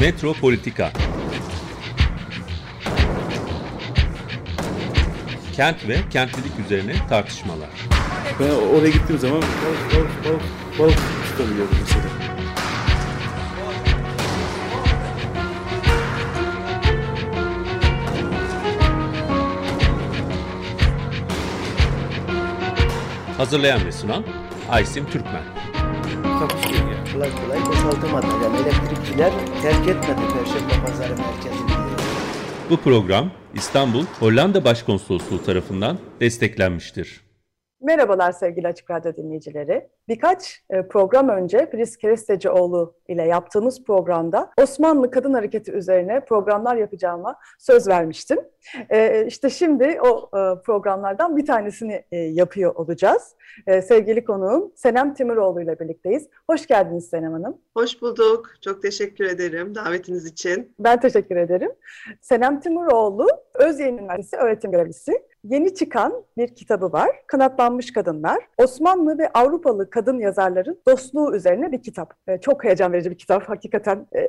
[0.00, 0.92] Metropolitika
[5.56, 7.68] Kent ve kentlilik üzerine tartışmalar.
[8.40, 10.42] Ben oraya gittiğim zaman balık balık balık
[10.78, 10.98] balık
[11.30, 12.04] tutabiliyordum mesela.
[23.36, 24.24] Hazırlayan ve sunan
[24.70, 25.42] Aysim Türkmen.
[26.74, 26.87] yani.
[27.12, 28.26] Kolay kolay boşaltamadı.
[28.44, 31.70] Yani elektrikçiler terk etmedi Perşembe Pazarı merkezini.
[32.70, 37.27] Bu program İstanbul Hollanda Başkonsolosluğu tarafından desteklenmiştir.
[37.80, 39.88] Merhabalar sevgili Açık Radyo dinleyicileri.
[40.08, 47.36] Birkaç e, program önce Filiz Kerestecioğlu ile yaptığımız programda Osmanlı Kadın Hareketi üzerine programlar yapacağıma
[47.58, 48.38] söz vermiştim.
[48.90, 53.34] E, işte şimdi o e, programlardan bir tanesini yapıyor olacağız.
[53.66, 56.28] Sevgili konuğum Senem Timuroğlu ile birlikteyiz.
[56.50, 57.58] Hoş geldiniz Senem Hanım.
[57.76, 58.50] Hoş bulduk.
[58.60, 60.74] Çok teşekkür ederim davetiniz için.
[60.78, 61.70] Ben teşekkür ederim.
[62.20, 65.27] Senem Timuroğlu Özyeğin Üniversitesi öğretim görevlisi.
[65.44, 67.10] Yeni çıkan bir kitabı var.
[67.26, 68.48] Kanatlanmış Kadınlar.
[68.58, 72.14] Osmanlı ve Avrupalı kadın yazarların dostluğu üzerine bir kitap.
[72.26, 73.48] E, çok heyecan verici bir kitap.
[73.48, 74.28] Hakikaten e,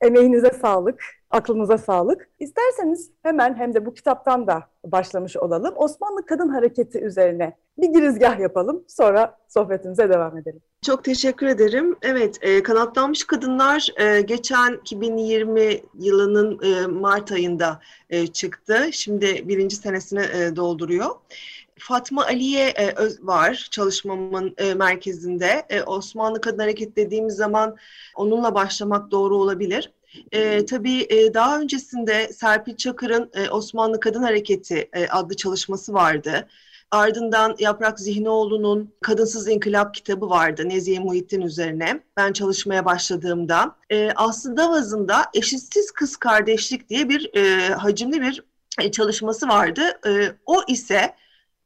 [0.00, 2.28] emeğinize sağlık, aklınıza sağlık.
[2.38, 5.74] İsterseniz hemen hem de bu kitaptan da başlamış olalım.
[5.76, 8.84] Osmanlı Kadın Hareketi üzerine bir girizgah yapalım.
[8.88, 10.60] Sonra sohbetimize devam edelim.
[10.82, 11.96] Çok teşekkür ederim.
[12.02, 18.88] Evet, e, Kanatlanmış Kadınlar e, geçen 2020 yılının e, Mart ayında e, çıktı.
[18.92, 21.10] Şimdi birinci senesini e, dolduruyor.
[21.80, 25.66] Fatma Aliye e, var çalışmamın e, merkezinde.
[25.68, 27.76] E, Osmanlı Kadın Hareketi dediğimiz zaman
[28.14, 29.92] onunla başlamak doğru olabilir.
[30.32, 36.48] E, tabii e, daha öncesinde Serpil Çakır'ın e, Osmanlı Kadın Hareketi e, adlı çalışması vardı.
[36.90, 42.02] Ardından Yaprak Zihnioğlu'nun Kadınsız İnkılap kitabı vardı Nezihe Muhittin üzerine.
[42.16, 48.44] Ben çalışmaya başladığımda e, aslında vazında eşitsiz kız kardeşlik diye bir e, hacimli bir
[48.80, 49.82] e, çalışması vardı.
[50.06, 51.14] E, o ise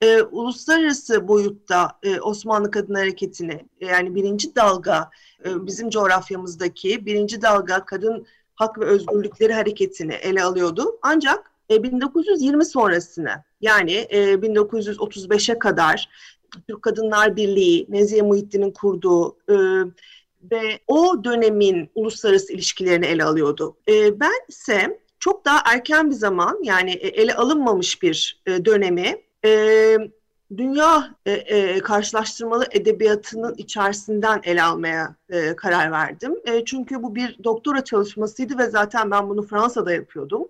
[0.04, 5.10] e, uluslararası boyutta e, Osmanlı Kadın Hareketi'ni yani birinci dalga
[5.44, 10.98] e, bizim coğrafyamızdaki birinci dalga kadın hak ve özgürlükleri hareketini ele alıyordu.
[11.02, 16.08] Ancak e, 1920 sonrasını yani e, 1935'e kadar
[16.68, 19.54] Türk Kadınlar Birliği, Nezihe Muhittin'in kurduğu e,
[20.50, 23.76] ve o dönemin uluslararası ilişkilerini ele alıyordu.
[23.88, 29.24] E, ben ise çok daha erken bir zaman yani e, ele alınmamış bir e, dönemi
[29.44, 29.96] e,
[30.56, 36.36] dünya e, e, karşılaştırmalı edebiyatının içerisinden ele almaya e, karar verdim.
[36.44, 40.48] E, çünkü bu bir doktora çalışmasıydı ve zaten ben bunu Fransa'da yapıyordum.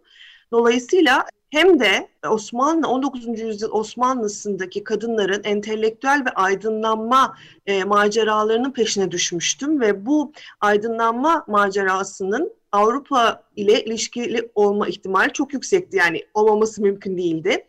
[0.52, 3.40] Dolayısıyla hem de Osmanlı 19.
[3.40, 13.42] yüzyıl Osmanlısındaki kadınların entelektüel ve aydınlanma e, maceralarının peşine düşmüştüm ve bu aydınlanma macerasının Avrupa
[13.56, 15.96] ile ilişkili olma ihtimali çok yüksekti.
[15.96, 17.66] Yani olmaması mümkün değildi.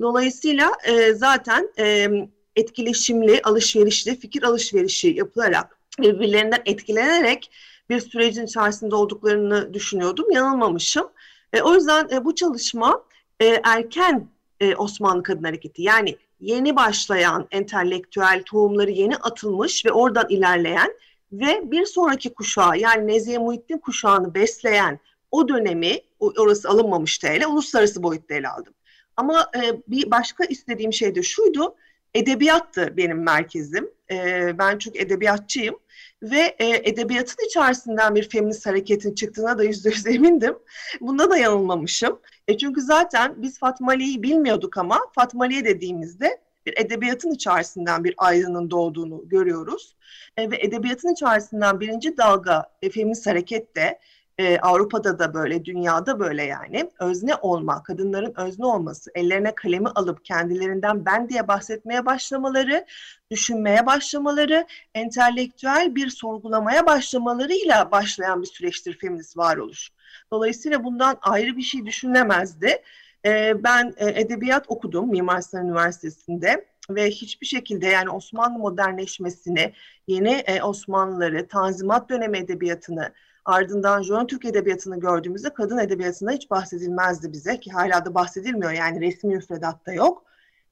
[0.00, 2.08] Dolayısıyla e, zaten e,
[2.56, 7.50] etkileşimli, alışverişli, fikir alışverişi yapılarak, birbirlerinden etkilenerek
[7.90, 10.30] bir sürecin içerisinde olduklarını düşünüyordum.
[10.30, 11.08] Yanılmamışım.
[11.52, 13.02] E, o yüzden e, bu çalışma
[13.40, 14.28] e, erken
[14.60, 20.92] e, Osmanlı Kadın Hareketi yani yeni başlayan entelektüel tohumları yeni atılmış ve oradan ilerleyen
[21.32, 28.02] ve bir sonraki kuşağı yani Nezihe Muhittin kuşağını besleyen o dönemi orası alınmamıştı ele uluslararası
[28.02, 28.74] boyutta ele aldım.
[29.16, 31.76] Ama e, bir başka istediğim şey de şuydu
[32.16, 33.90] edebiyattı benim merkezim.
[34.10, 35.78] E, ben çok edebiyatçıyım
[36.22, 40.58] ve e, edebiyatın içerisinden bir feminist hareketin çıktığına da yüzde yüz emindim.
[41.00, 42.20] Bunda da yanılmamışım.
[42.48, 48.14] E, çünkü zaten biz Fatma Ali'yi bilmiyorduk ama Fatma Ali'ye dediğimizde bir edebiyatın içerisinden bir
[48.18, 49.96] aydının doğduğunu görüyoruz.
[50.36, 53.98] E, ve edebiyatın içerisinden birinci dalga e, feminist harekette
[54.38, 56.90] e, Avrupa'da da böyle, dünyada böyle yani.
[57.00, 62.86] Özne olma, kadınların özne olması, ellerine kalemi alıp kendilerinden ben diye bahsetmeye başlamaları,
[63.30, 69.90] düşünmeye başlamaları, entelektüel bir sorgulamaya başlamalarıyla başlayan bir süreçtir feminist varoluş.
[70.32, 72.82] Dolayısıyla bundan ayrı bir şey düşünülemezdi.
[73.24, 79.72] E, ben e, edebiyat okudum Mimar Sinan Üniversitesi'nde ve hiçbir şekilde yani Osmanlı modernleşmesini,
[80.06, 83.12] yeni e, Osmanlıları, Tanzimat dönemi edebiyatını,
[83.46, 89.00] ardından Jön Türk Edebiyatı'nı gördüğümüzde kadın edebiyatında hiç bahsedilmezdi bize ki hala da bahsedilmiyor yani
[89.00, 90.24] resmi müfredatta yok.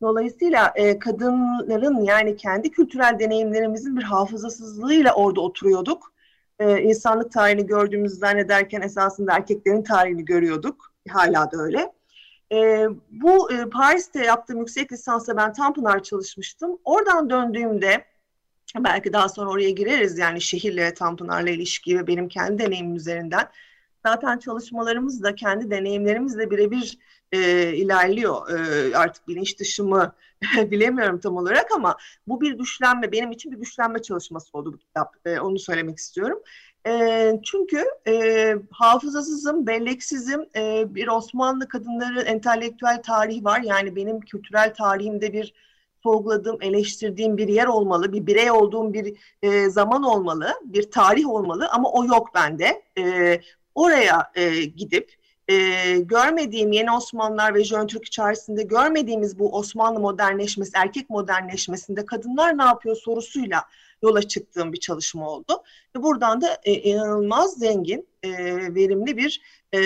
[0.03, 6.13] Dolayısıyla e, kadınların yani kendi kültürel deneyimlerimizin bir hafızasızlığıyla orada oturuyorduk.
[6.59, 10.93] E, insanlık tarihini gördüğümüzü zannederken esasında erkeklerin tarihini görüyorduk.
[11.09, 11.93] Hala da öyle.
[12.53, 16.79] E, bu e, Paris'te yaptığım yüksek lisansa ben Tanpınar çalışmıştım.
[16.85, 18.05] Oradan döndüğümde
[18.79, 23.49] belki daha sonra oraya gireriz yani şehirle Tanpınar'la ilişki ve benim kendi deneyimim üzerinden.
[24.07, 26.99] zaten çalışmalarımız da kendi deneyimlerimizle birebir
[27.33, 28.51] e, ilerliyor.
[28.51, 30.15] E, artık bilinç dışı mı
[30.71, 35.17] bilemiyorum tam olarak ama bu bir güçlenme, benim için bir güçlenme çalışması oldu bu kitap.
[35.27, 36.43] E, onu söylemek istiyorum.
[36.87, 43.61] E, çünkü e, hafızasızım, belleksizim, e, bir Osmanlı kadınları entelektüel tarihi var.
[43.61, 45.55] Yani benim kültürel tarihimde bir
[46.05, 51.69] sorguladığım, eleştirdiğim bir yer olmalı, bir birey olduğum bir e, zaman olmalı, bir tarih olmalı
[51.73, 52.83] ama o yok bende.
[52.99, 53.41] E,
[53.75, 55.13] oraya e, gidip
[55.49, 55.55] e,
[55.99, 62.63] görmediğim yeni Osmanlılar ve Jön Türk içerisinde görmediğimiz bu Osmanlı modernleşmesi, erkek modernleşmesinde kadınlar ne
[62.63, 63.65] yapıyor sorusuyla
[64.03, 65.63] yola çıktığım bir çalışma oldu.
[65.97, 68.31] Ve buradan da e, inanılmaz zengin, e,
[68.75, 69.41] verimli bir
[69.75, 69.81] e,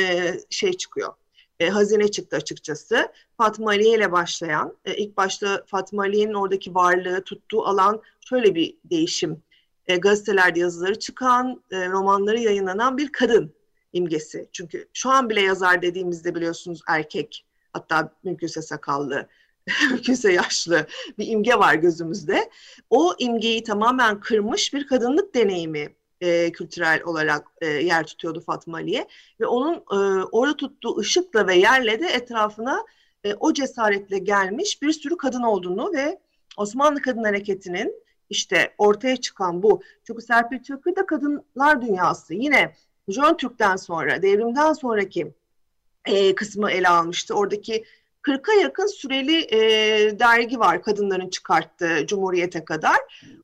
[0.51, 1.13] şey çıkıyor.
[1.61, 3.13] E, hazine çıktı açıkçası.
[3.37, 8.77] Fatma Aliye ile başlayan, e, ilk başta Fatma Aliye'nin oradaki varlığı, tuttuğu alan şöyle bir
[8.85, 9.43] değişim.
[9.87, 13.55] E, gazetelerde yazıları çıkan, e, romanları yayınlanan bir kadın
[13.93, 14.49] imgesi.
[14.53, 19.29] Çünkü şu an bile yazar dediğimizde biliyorsunuz erkek, hatta mümkünse sakallı,
[19.91, 20.87] mümkünse yaşlı
[21.19, 22.51] bir imge var gözümüzde.
[22.91, 29.09] O imgeyi tamamen kırmış bir kadınlık deneyimi e, kültürel olarak e, yer tutuyordu Fatma Ali'ye.
[29.41, 32.85] Ve onun e, orada tuttuğu ışıkla ve yerle de etrafına
[33.25, 36.19] e, o cesaretle gelmiş bir sürü kadın olduğunu ve
[36.57, 37.95] Osmanlı Kadın Hareketi'nin
[38.31, 39.83] işte ortaya çıkan bu.
[40.07, 42.35] Çünkü Serpil Çakır da kadınlar dünyası.
[42.35, 42.75] Yine
[43.09, 45.35] Jön Türk'ten sonra, devrimden sonraki
[46.05, 47.35] e, kısmı ele almıştı.
[47.35, 47.85] Oradaki
[48.23, 49.59] 40'a yakın süreli e,
[50.19, 52.99] dergi var kadınların çıkarttığı Cumhuriyet'e kadar.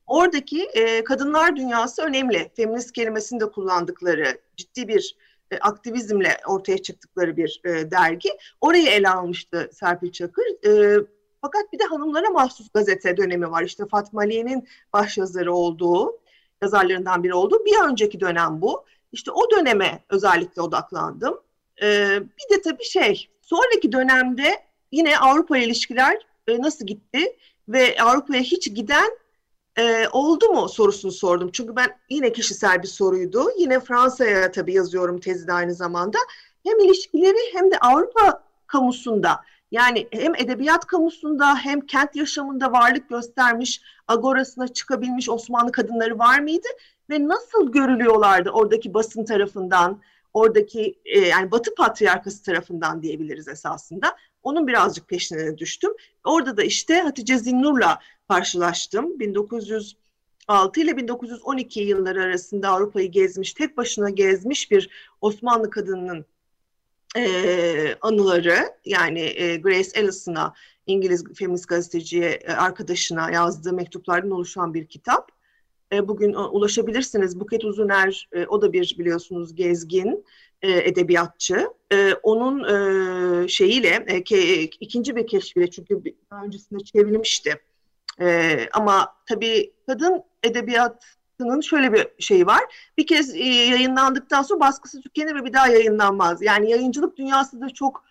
[0.07, 2.51] Oradaki e, kadınlar dünyası önemli.
[2.57, 5.17] Feminist kelimesini de kullandıkları ciddi bir
[5.51, 8.31] e, aktivizmle ortaya çıktıkları bir e, dergi.
[8.61, 10.45] Orayı ele almıştı Serpil Çakır.
[10.67, 11.01] E,
[11.41, 13.63] fakat bir de hanımlara mahsus gazete dönemi var.
[13.63, 16.19] İşte Fatma Aliye'nin başyazarı olduğu,
[16.63, 18.85] yazarlarından biri olduğu bir önceki dönem bu.
[19.13, 21.41] İşte o döneme özellikle odaklandım.
[21.83, 27.37] Ee, bir de tabii şey, sonraki dönemde yine Avrupa ilişkiler e, nasıl gitti
[27.69, 29.19] ve Avrupa'ya hiç giden
[29.79, 31.51] e, oldu mu sorusunu sordum.
[31.53, 33.51] Çünkü ben yine kişisel bir soruydu.
[33.59, 36.19] Yine Fransa'ya tabii yazıyorum tezide aynı zamanda.
[36.67, 43.81] Hem ilişkileri hem de Avrupa kamusunda yani hem edebiyat kamusunda hem kent yaşamında varlık göstermiş,
[44.09, 46.69] agorasına çıkabilmiş Osmanlı kadınları var mıydı?
[47.11, 50.01] Ve nasıl görülüyorlardı oradaki basın tarafından,
[50.35, 54.17] oradaki e, yani Batı Patriarkası tarafından diyebiliriz esasında.
[54.43, 55.91] Onun birazcık peşine düştüm.
[56.25, 57.99] Orada da işte Hatice Zinnur'la
[58.29, 59.21] karşılaştım.
[59.21, 64.91] 1906 ile 1912 yılları arasında Avrupa'yı gezmiş, tek başına gezmiş bir
[65.21, 66.27] Osmanlı kadınının
[67.17, 70.55] e, anıları yani e, Grace Ellison'a
[70.87, 75.34] İngiliz feminist gazeteciye e, arkadaşına yazdığı mektuplardan oluşan bir kitap.
[75.95, 77.41] E, bugün e, ulaşabilirsiniz.
[77.41, 80.25] Buket Uzuner e, o da bir biliyorsunuz gezgin
[80.63, 81.69] edebiyatçı.
[82.23, 84.23] Onun şeyiyle
[84.81, 87.61] ikinci bir keşfiyle çünkü daha öncesinde çevrilmişti.
[88.73, 91.05] Ama tabii kadın edebiyat
[91.41, 92.91] Baskı'nın şöyle bir şeyi var.
[92.99, 96.43] Bir kez yayınlandıktan sonra baskısı tükenir ve bir daha yayınlanmaz.
[96.43, 98.05] Yani yayıncılık dünyası da çok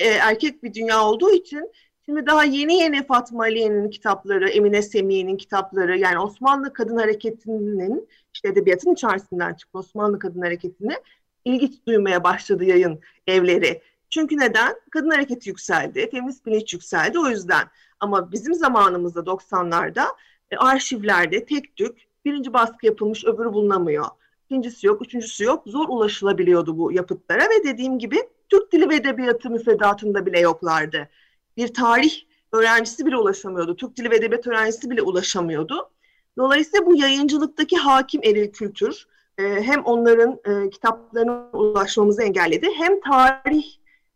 [0.00, 1.72] erkek bir dünya olduğu için
[2.08, 8.48] şimdi daha yeni yeni Fatma Aliye'nin kitapları, Emine Semiye'nin kitapları yani Osmanlı Kadın Hareketi'nin işte
[8.48, 10.96] edebiyatın içerisinden çıktı Osmanlı Kadın Hareketi'ne
[11.44, 13.82] ilgi duymaya başladı yayın evleri.
[14.10, 14.74] Çünkü neden?
[14.90, 17.64] Kadın hareketi yükseldi, feminist bilinç yükseldi o yüzden.
[18.00, 20.06] Ama bizim zamanımızda 90'larda
[20.50, 24.06] e, arşivlerde tek tük birinci baskı yapılmış öbürü bulunamıyor.
[24.44, 25.62] İkincisi yok, üçüncüsü yok.
[25.66, 28.16] Zor ulaşılabiliyordu bu yapıtlara ve dediğim gibi
[28.48, 31.08] Türk Dili ve Edebiyatı müfredatında bile yoklardı.
[31.56, 32.12] Bir tarih
[32.52, 33.76] öğrencisi bile ulaşamıyordu.
[33.76, 35.90] Türk Dili ve Edebiyat öğrencisi bile ulaşamıyordu.
[36.38, 39.06] Dolayısıyla bu yayıncılıktaki hakim eril kültür
[39.38, 43.64] e, hem onların e, kitaplarına ulaşmamızı engelledi hem tarih,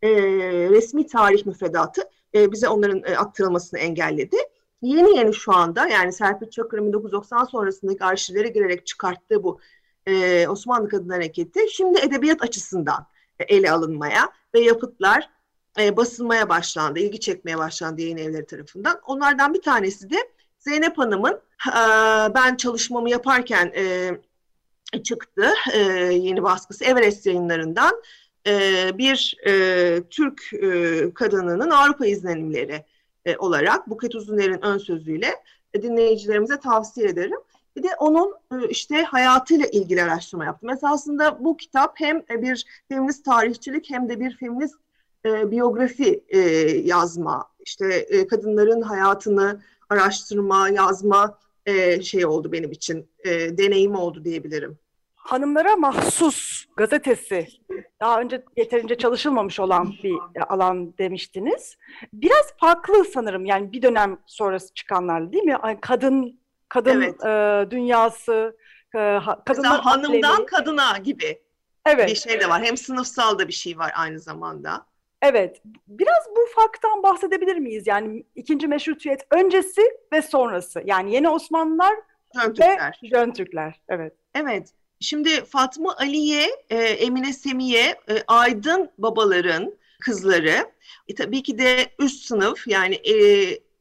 [0.01, 0.09] e,
[0.69, 2.01] resmi tarih müfredatı
[2.35, 4.37] e, bize onların e, aktarılmasını engelledi
[4.81, 9.59] yeni yeni şu anda yani Serpil Çakır'ın 1990 sonrasındaki arşivlere girerek çıkarttığı bu
[10.07, 13.07] e, Osmanlı Kadın Hareketi şimdi edebiyat açısından
[13.39, 15.29] e, ele alınmaya ve yapıtlar
[15.79, 18.99] e, basılmaya başlandı, ilgi çekmeye başlandı yayın evleri tarafından.
[19.05, 20.17] Onlardan bir tanesi de
[20.59, 21.79] Zeynep Hanım'ın e,
[22.35, 24.11] ben çalışmamı yaparken e,
[25.03, 25.79] çıktı e,
[26.13, 28.01] yeni baskısı Everest yayınlarından
[28.47, 32.85] e, bir e, Türk e, kadınının Avrupa izlenimleri
[33.25, 35.35] e, olarak Buket Uzuner'in ön sözüyle
[35.73, 37.39] e, dinleyicilerimize tavsiye ederim.
[37.75, 40.69] Bir de onun e, işte hayatıyla ilgili araştırma yaptım.
[40.69, 44.75] Esasında bu kitap hem bir feminist tarihçilik hem de bir feminist
[45.25, 46.39] e, biyografi e,
[46.83, 54.23] yazma, işte e, kadınların hayatını araştırma, yazma e, şey oldu benim için, e, deneyim oldu
[54.23, 54.77] diyebilirim.
[55.15, 57.47] hanımlara mahsus gazetesi
[57.99, 60.17] daha önce yeterince çalışılmamış olan bir
[60.49, 61.77] alan demiştiniz.
[62.13, 65.57] Biraz farklı sanırım yani bir dönem sonrası çıkanlar değil mi?
[65.63, 67.25] Yani kadın kadın Evet.
[67.25, 68.57] e, dünyası,
[68.95, 71.41] e, kadınlar hanımdan kadına gibi
[71.85, 72.63] evet, bir şey de var.
[72.63, 74.85] Hem sınıfsal da bir şey var aynı zamanda.
[75.21, 75.61] Evet.
[75.87, 77.87] Biraz bu farktan bahsedebilir miyiz?
[77.87, 79.81] Yani ikinci meşrutiyet öncesi
[80.13, 80.81] ve sonrası.
[80.85, 81.93] Yani yeni Osmanlılar
[82.35, 82.99] Jön ve Türkler.
[83.03, 83.81] Jön Türkler.
[83.89, 84.13] Evet.
[84.35, 84.69] Evet.
[84.99, 90.71] Şimdi Fatma Aliye, e, Emine Semiye, e, aydın babaların kızları.
[91.07, 93.15] E, tabii ki de üst sınıf yani e,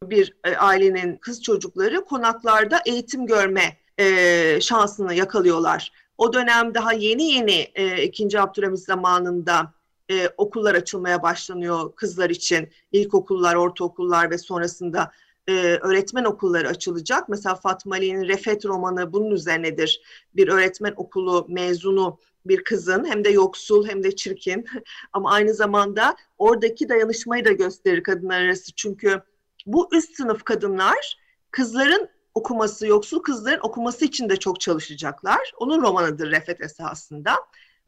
[0.02, 5.92] bir e, ailenin kız çocukları konaklarda eğitim görme e, şansını yakalıyorlar.
[6.18, 8.40] O dönem daha yeni yeni e, 2.
[8.40, 9.74] Abdülhamit zamanında
[10.10, 12.68] e, okullar açılmaya başlanıyor kızlar için.
[12.92, 15.12] İlkokullar, ortaokullar ve sonrasında
[15.48, 17.28] e, öğretmen okulları açılacak.
[17.28, 20.00] Mesela Fatma Ali'nin Refet romanı bunun üzerinedir.
[20.36, 24.66] Bir öğretmen okulu mezunu bir kızın hem de yoksul hem de çirkin
[25.12, 28.72] ama aynı zamanda oradaki dayanışmayı da gösterir kadınlar arası.
[28.72, 29.22] Çünkü
[29.66, 31.18] bu üst sınıf kadınlar
[31.50, 35.52] kızların okuması, yoksul kızların okuması için de çok çalışacaklar.
[35.58, 37.36] Onun romanıdır Refet esasında.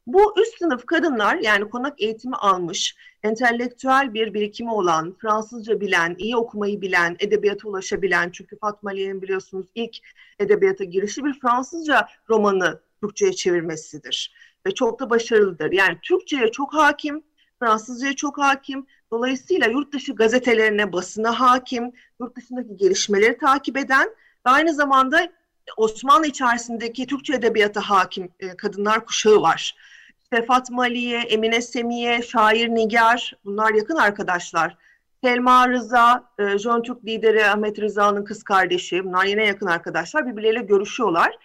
[0.07, 6.37] Bu üst sınıf kadınlar yani konak eğitimi almış, entelektüel bir birikimi olan, Fransızca bilen, iyi
[6.37, 9.97] okumayı bilen, edebiyata ulaşabilen, çünkü Fatma Aliye'nin biliyorsunuz ilk
[10.39, 14.35] edebiyata girişi bir Fransızca romanı Türkçe'ye çevirmesidir.
[14.67, 15.73] Ve çok da başarılıdır.
[15.73, 17.23] Yani Türkçe'ye çok hakim,
[17.59, 18.87] Fransızca'ya çok hakim.
[19.11, 24.09] Dolayısıyla yurt dışı gazetelerine, basına hakim, yurt dışındaki gelişmeleri takip eden
[24.47, 25.33] ve aynı zamanda
[25.77, 29.77] Osmanlı içerisindeki Türkçe edebiyata hakim e, kadınlar kuşağı var.
[30.23, 34.77] İşte Fatma Aliye, Emine Semiye, şair Nigar bunlar yakın arkadaşlar.
[35.25, 39.05] Selma Rıza, e, Jön Türk lideri Ahmet Rıza'nın kız kardeşi.
[39.05, 40.27] Bunlar yine yakın arkadaşlar.
[40.27, 41.39] Birbirleriyle görüşüyorlar.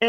[0.00, 0.08] E,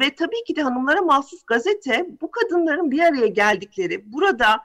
[0.00, 4.60] ve tabii ki de hanımlara mahsus gazete bu kadınların bir araya geldikleri, burada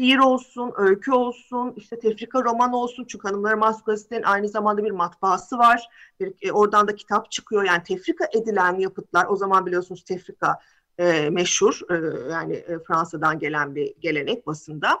[0.00, 3.04] şiir olsun, öykü olsun, işte tefrika roman olsun.
[3.08, 5.88] Çünkü hanımlara mahsus gazetenin aynı zamanda bir matbaası var.
[6.20, 7.64] Bir, e, oradan da kitap çıkıyor.
[7.64, 10.58] Yani tefrika edilen yapıtlar, o zaman biliyorsunuz tefrika
[10.98, 11.80] e, meşhur.
[11.90, 11.94] E,
[12.30, 15.00] yani e, Fransa'dan gelen bir gelenek basında.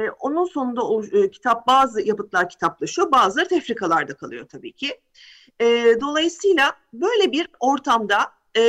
[0.00, 5.00] E, onun sonunda o e, kitap bazı yapıtlar kitaplaşıyor, bazıları tefrikalarda kalıyor tabii ki.
[5.60, 8.18] E, dolayısıyla böyle bir ortamda
[8.56, 8.62] e,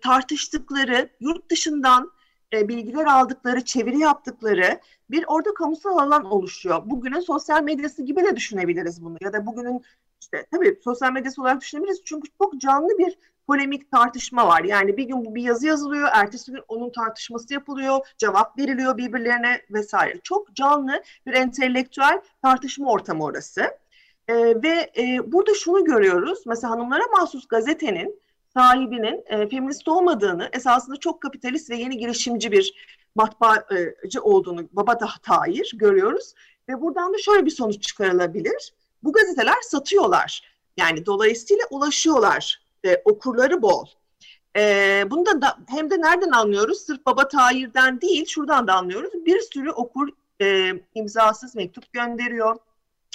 [0.00, 2.17] tartıştıkları, yurt dışından
[2.52, 6.82] e, bilgiler aldıkları, çeviri yaptıkları bir orada kamusal alan oluşuyor.
[6.84, 9.82] Bugünün sosyal medyası gibi de düşünebiliriz bunu ya da bugünün
[10.20, 14.64] işte tabii sosyal medyası olarak düşünebiliriz çünkü çok canlı bir polemik tartışma var.
[14.64, 19.62] Yani bir gün bu bir yazı yazılıyor, ertesi gün onun tartışması yapılıyor, cevap veriliyor birbirlerine
[19.70, 20.20] vesaire.
[20.22, 23.78] Çok canlı bir entelektüel tartışma ortamı orası.
[24.28, 26.42] Ee, ve e, burada şunu görüyoruz.
[26.46, 28.20] Mesela hanımlara mahsus gazetenin
[28.54, 32.74] sahibinin e, feminist olmadığını, esasında çok kapitalist ve yeni girişimci bir
[33.14, 36.34] matbaacı olduğunu baba Tahir görüyoruz.
[36.68, 38.72] Ve buradan da şöyle bir sonuç çıkarılabilir.
[39.02, 40.42] Bu gazeteler satıyorlar.
[40.76, 42.60] Yani dolayısıyla ulaşıyorlar.
[42.84, 43.86] E, okurları bol.
[44.56, 46.78] E, bunu da, da hem de nereden anlıyoruz?
[46.78, 49.12] Sırf Baba Tahir'den değil, şuradan da anlıyoruz.
[49.26, 50.08] Bir sürü okur
[50.42, 52.56] e, imzasız mektup gönderiyor,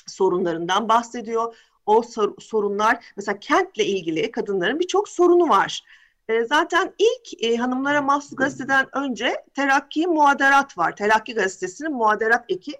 [0.07, 1.55] sorunlarından bahsediyor.
[1.85, 5.83] O sor, sorunlar, mesela kentle ilgili kadınların birçok sorunu var.
[6.29, 10.95] E, zaten ilk e, hanımlara mahsus gazeteden önce Terakki Muaderat var.
[10.95, 12.71] Terakki gazetesinin Muaderat eki.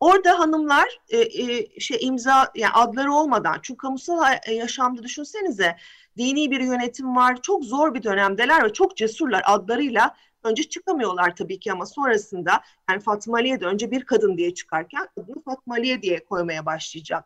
[0.00, 5.76] Orada hanımlar e, e, şey imza yani adları olmadan çünkü kamusal yaşamda düşünsenize
[6.16, 7.42] dini bir yönetim var.
[7.42, 10.14] Çok zor bir dönemdeler ve çok cesurlar adlarıyla
[10.44, 15.08] önce çıkamıyorlar tabii ki ama sonrasında yani Fatma Aliye de önce bir kadın diye çıkarken
[15.16, 17.24] adını Fatma Aliye diye koymaya başlayacak.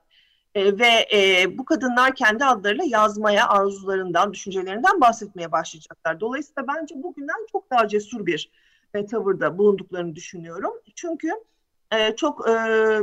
[0.55, 6.21] E, ve e, bu kadınlar kendi adlarıyla yazmaya, arzularından, düşüncelerinden bahsetmeye başlayacaklar.
[6.21, 8.51] Dolayısıyla bence bugünden çok daha cesur bir
[8.95, 10.73] e, tavırda bulunduklarını düşünüyorum.
[10.95, 11.31] Çünkü
[11.93, 12.53] e, çok e,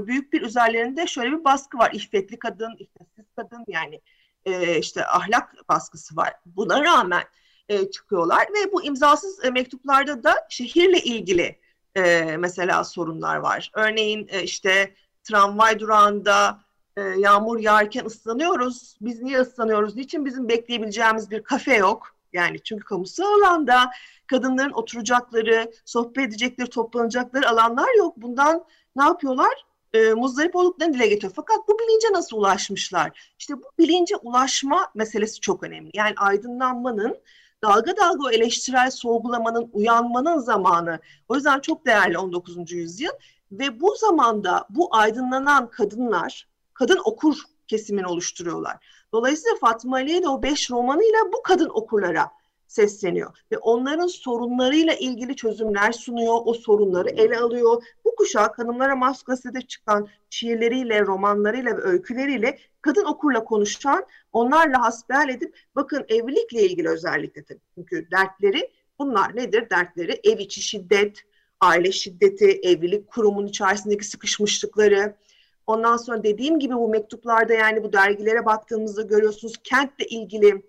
[0.07, 1.91] büyük bir üzerlerinde şöyle bir baskı var.
[1.93, 4.01] İffetli kadın, iffetsiz kadın yani
[4.45, 6.33] e, işte ahlak baskısı var.
[6.45, 7.23] Buna rağmen
[7.69, 11.59] e, çıkıyorlar ve bu imzasız e, mektuplarda da şehirle ilgili
[11.95, 13.71] e, mesela sorunlar var.
[13.73, 14.93] Örneğin e, işte
[15.23, 16.59] tramvay durağında
[16.97, 18.97] e, yağmur yağarken ıslanıyoruz.
[19.01, 19.95] Biz niye ıslanıyoruz?
[19.95, 22.15] Niçin bizim bekleyebileceğimiz bir kafe yok?
[22.33, 23.91] Yani çünkü kamusal alanda
[24.27, 28.17] kadınların oturacakları, sohbet edecekleri, toplanacakları alanlar yok.
[28.17, 29.65] Bundan ne yapıyorlar?
[29.93, 31.33] E, muzdarip olduklarını dile getiriyor.
[31.35, 33.33] Fakat bu bilince nasıl ulaşmışlar?
[33.39, 35.91] İşte bu bilince ulaşma meselesi çok önemli.
[35.93, 37.17] Yani aydınlanmanın,
[37.63, 40.99] dalga dalga eleştirel sorgulamanın, uyanmanın zamanı.
[41.29, 42.71] O yüzden çok değerli 19.
[42.71, 43.11] yüzyıl.
[43.51, 46.47] Ve bu zamanda bu aydınlanan kadınlar,
[46.81, 48.77] kadın okur kesimini oluşturuyorlar.
[49.13, 52.31] Dolayısıyla Fatma Aliye de o beş romanıyla bu kadın okurlara
[52.67, 57.83] sesleniyor ve onların sorunlarıyla ilgili çözümler sunuyor, o sorunları ele alıyor.
[58.05, 65.29] Bu kuşak hanımlara mahsus gazetede çıkan şiirleriyle, romanlarıyla ve öyküleriyle kadın okurla konuşan, onlarla hasbihal
[65.29, 69.69] edip bakın evlilikle ilgili özellikle tabii çünkü dertleri bunlar nedir?
[69.69, 71.21] Dertleri ev içi şiddet,
[71.59, 75.15] aile şiddeti, evlilik kurumun içerisindeki sıkışmışlıkları,
[75.71, 80.63] Ondan sonra dediğim gibi bu mektuplarda yani bu dergilere baktığımızda görüyorsunuz kentle ilgili,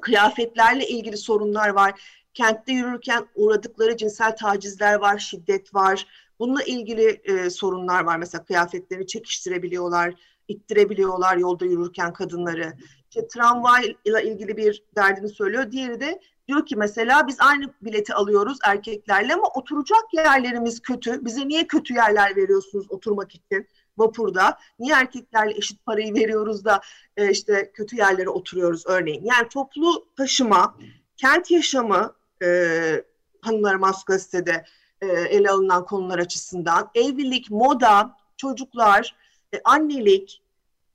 [0.00, 2.00] kıyafetlerle ilgili sorunlar var.
[2.34, 6.06] Kentte yürürken uğradıkları cinsel tacizler var, şiddet var.
[6.38, 8.16] Bununla ilgili e, sorunlar var.
[8.16, 10.14] Mesela kıyafetleri çekiştirebiliyorlar,
[10.48, 12.72] ittirebiliyorlar yolda yürürken kadınları.
[13.08, 15.70] İşte tramvay ile ilgili bir derdini söylüyor.
[15.70, 21.24] Diğeri de diyor ki mesela biz aynı bileti alıyoruz erkeklerle ama oturacak yerlerimiz kötü.
[21.24, 23.68] Bize niye kötü yerler veriyorsunuz oturmak için?
[23.98, 26.80] Vapurda niye erkeklerle eşit parayı veriyoruz da
[27.16, 29.24] e, işte kötü yerlere oturuyoruz örneğin.
[29.24, 30.76] Yani toplu taşıma,
[31.16, 33.04] kent yaşamı e,
[33.40, 34.64] Hanımlar Mas gazetede
[35.00, 39.16] e, ele alınan konular açısından evlilik, moda, çocuklar,
[39.54, 40.42] e, annelik,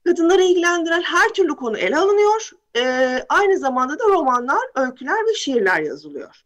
[0.04, 2.50] kadınları ilgilendiren her türlü konu ele alınıyor.
[2.76, 2.82] E,
[3.28, 6.44] aynı zamanda da romanlar, öyküler ve şiirler yazılıyor.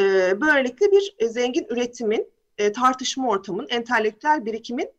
[0.00, 4.90] E, böylelikle bir e, zengin üretimin, e, tartışma ortamın, entelektüel birikimin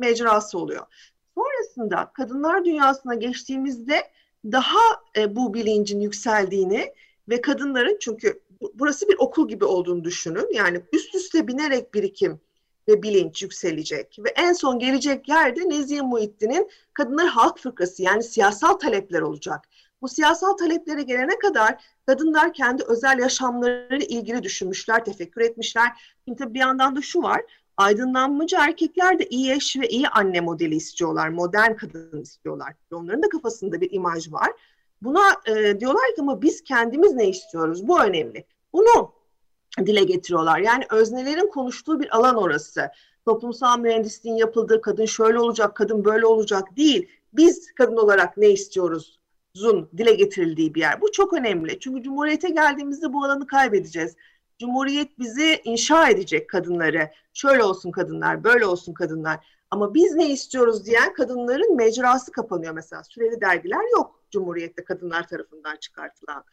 [0.00, 0.86] mecrası oluyor.
[1.34, 4.10] Sonrasında kadınlar dünyasına geçtiğimizde
[4.44, 4.80] daha
[5.16, 6.94] e, bu bilincin yükseldiğini
[7.28, 8.40] ve kadınların çünkü
[8.74, 10.48] burası bir okul gibi olduğunu düşünün.
[10.54, 12.40] Yani üst üste binerek birikim
[12.88, 14.16] ve bilinç yükselecek.
[14.18, 19.68] Ve en son gelecek yerde Nezihe Muhittin'in Kadınlar Halk Fıkrası yani siyasal talepler olacak.
[20.02, 25.88] Bu siyasal taleplere gelene kadar kadınlar kendi özel yaşamlarıyla ilgili düşünmüşler, tefekkür etmişler.
[26.24, 27.42] Şimdi tabii bir yandan da şu var,
[27.80, 31.28] aydınlanmacı erkekler de iyi eş ve iyi anne modeli istiyorlar.
[31.28, 32.74] Modern kadın istiyorlar.
[32.92, 34.50] Onların da kafasında bir imaj var.
[35.02, 37.88] Buna e, diyorlar ki ama biz kendimiz ne istiyoruz?
[37.88, 38.44] Bu önemli.
[38.72, 39.12] Bunu
[39.78, 40.58] dile getiriyorlar.
[40.58, 42.90] Yani öznelerin konuştuğu bir alan orası.
[43.24, 47.08] Toplumsal mühendisliğin yapıldığı kadın şöyle olacak, kadın böyle olacak değil.
[47.32, 49.20] Biz kadın olarak ne istiyoruz?
[49.54, 51.00] Zun dile getirildiği bir yer.
[51.00, 51.80] Bu çok önemli.
[51.80, 54.16] Çünkü Cumhuriyete geldiğimizde bu alanı kaybedeceğiz.
[54.60, 57.10] Cumhuriyet bizi inşa edecek kadınları.
[57.34, 59.46] Şöyle olsun kadınlar, böyle olsun kadınlar.
[59.70, 63.04] Ama biz ne istiyoruz diyen kadınların mecrası kapanıyor mesela.
[63.04, 66.44] Süreli dergiler yok Cumhuriyet'te kadınlar tarafından çıkartılan.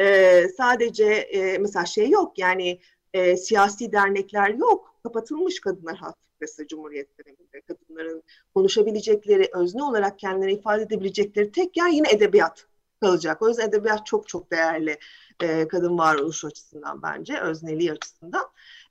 [0.00, 2.80] Ee, sadece e, mesela şey yok yani
[3.14, 4.94] e, siyasi dernekler yok.
[5.02, 7.60] Kapatılmış kadınlar hafiflesi Cumhuriyet döneminde.
[7.60, 8.22] Kadınların
[8.54, 12.66] konuşabilecekleri, özne olarak kendilerini ifade edebilecekleri tek yer yine edebiyat
[13.00, 13.42] kalacak.
[13.42, 14.98] O yüzden edebiyat çok çok değerli
[15.42, 18.44] e, kadın varoluş açısından bence, özneliği açısından.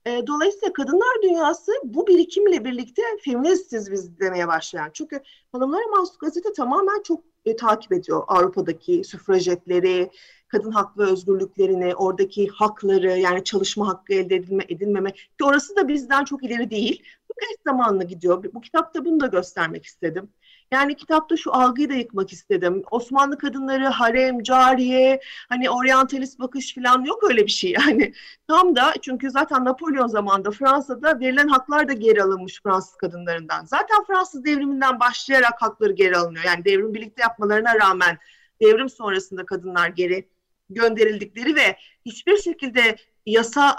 [0.05, 4.89] E, dolayısıyla kadınlar dünyası bu birikimle birlikte feministiz biz demeye başlayan.
[4.93, 10.11] Çünkü Hanımlara Mahsus Gazete tamamen çok e, takip ediyor Avrupa'daki süfrajetleri,
[10.47, 15.87] kadın hak ve özgürlüklerini, oradaki hakları yani çalışma hakkı elde edilme, edilmeme ki orası da
[15.87, 17.03] bizden çok ileri değil.
[17.29, 18.43] Bu eş zamanlı gidiyor.
[18.53, 20.29] Bu kitapta bunu da göstermek istedim.
[20.73, 22.83] Yani kitapta şu algıyı da yıkmak istedim.
[22.91, 28.13] Osmanlı kadınları harem, cariye, hani oryantalist bakış falan yok öyle bir şey yani.
[28.47, 33.65] Tam da çünkü zaten Napolyon zamanında Fransa'da verilen haklar da geri alınmış Fransız kadınlarından.
[33.65, 36.45] Zaten Fransız devriminden başlayarak hakları geri alınıyor.
[36.45, 38.17] Yani devrim birlikte yapmalarına rağmen
[38.61, 40.29] devrim sonrasında kadınlar geri
[40.69, 43.75] gönderildikleri ve hiçbir şekilde yasa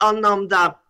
[0.00, 0.80] anlamda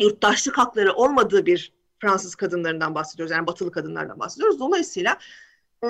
[0.00, 3.32] yurttaşlık hakları olmadığı bir Fransız kadınlarından bahsediyoruz.
[3.32, 4.60] Yani batılı kadınlardan bahsediyoruz.
[4.60, 5.18] Dolayısıyla
[5.84, 5.88] e,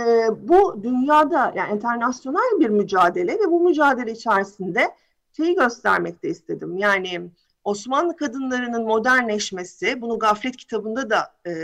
[0.48, 4.88] bu dünyada yani internasyonel bir mücadele ve bu mücadele içerisinde
[5.36, 6.76] şeyi göstermek de istedim.
[6.76, 7.30] Yani
[7.64, 11.54] Osmanlı kadınlarının modernleşmesi, bunu Gaflet kitabında da e,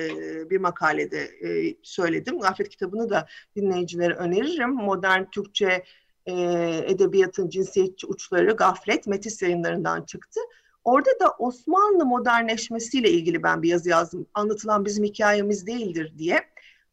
[0.50, 2.40] bir makalede e, söyledim.
[2.40, 4.70] Gaflet kitabını da dinleyicilere öneririm.
[4.70, 5.84] Modern Türkçe
[6.26, 6.32] e,
[6.86, 10.40] edebiyatın cinsiyetçi uçları Gaflet Metis yayınlarından çıktı.
[10.86, 14.26] Orada da Osmanlı modernleşmesiyle ilgili ben bir yazı yazdım.
[14.34, 16.40] Anlatılan bizim hikayemiz değildir diye.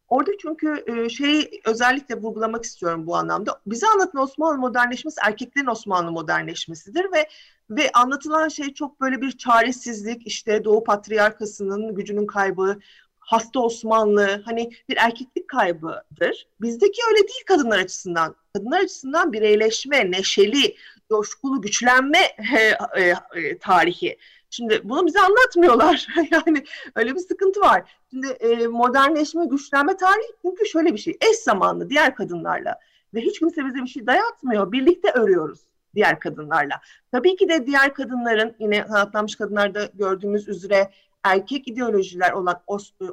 [0.07, 3.61] Orada çünkü e, şey özellikle vurgulamak istiyorum bu anlamda.
[3.65, 7.29] Bize anlatılan Osmanlı modernleşmesi erkeklerin Osmanlı modernleşmesidir ve
[7.69, 12.79] ve anlatılan şey çok böyle bir çaresizlik, işte Doğu Patriarkası'nın gücünün kaybı,
[13.19, 16.47] hasta Osmanlı, hani bir erkeklik kaybıdır.
[16.61, 18.35] Bizdeki öyle değil kadınlar açısından.
[18.53, 20.75] Kadınlar açısından bireyleşme, neşeli,
[21.13, 22.19] coşkulu güçlenme
[22.57, 24.17] e, e, e, tarihi.
[24.49, 26.07] Şimdi bunu bize anlatmıyorlar.
[26.31, 26.63] yani
[26.95, 27.91] öyle bir sıkıntı var.
[28.09, 31.17] Şimdi e, modernleşme, güçlenme tarihi çünkü şöyle bir şey.
[31.21, 32.79] Eş zamanlı diğer kadınlarla
[33.13, 34.71] ve hiç kimse bize bir şey dayatmıyor.
[34.71, 35.59] Birlikte örüyoruz
[35.95, 36.81] diğer kadınlarla.
[37.11, 40.91] Tabii ki de diğer kadınların yine sanatlanmış kadınlarda gördüğümüz üzere
[41.23, 42.61] erkek ideolojiler olan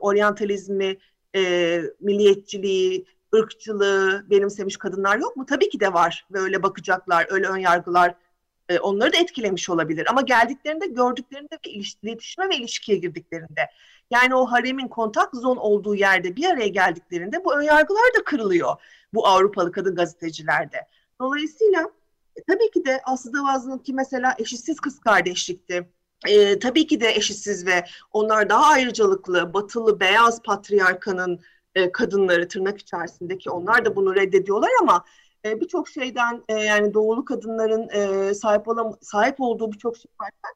[0.01, 0.97] oryantalizmi,
[1.37, 5.47] e, milliyetçiliği, ırkçılığı benimsemiş kadınlar yok mu?
[5.47, 8.14] Tabii ki de var ve öyle bakacaklar, öyle ön yargılar
[8.69, 10.07] e, onları da etkilemiş olabilir.
[10.11, 13.71] Ama geldiklerinde gördüklerinde ve iletişime ve ilişkiye girdiklerinde
[14.11, 18.77] yani o haremin kontak zon olduğu yerde bir araya geldiklerinde bu önyargılar da kırılıyor
[19.14, 20.87] bu Avrupalı kadın gazetecilerde.
[21.21, 21.90] Dolayısıyla
[22.37, 25.88] e, tabii ki de Aslı Davaz'ınki mesela eşitsiz kız kardeşlikti.
[26.27, 31.40] E, tabii ki de eşitsiz ve onlar daha ayrıcalıklı, batılı, beyaz patriarkanın
[31.74, 35.04] e, kadınları tırnak içerisindeki onlar da bunu reddediyorlar ama
[35.44, 40.52] e, birçok şeyden e, yani doğulu kadınların e, sahip olan sahip olduğu birçok şey varken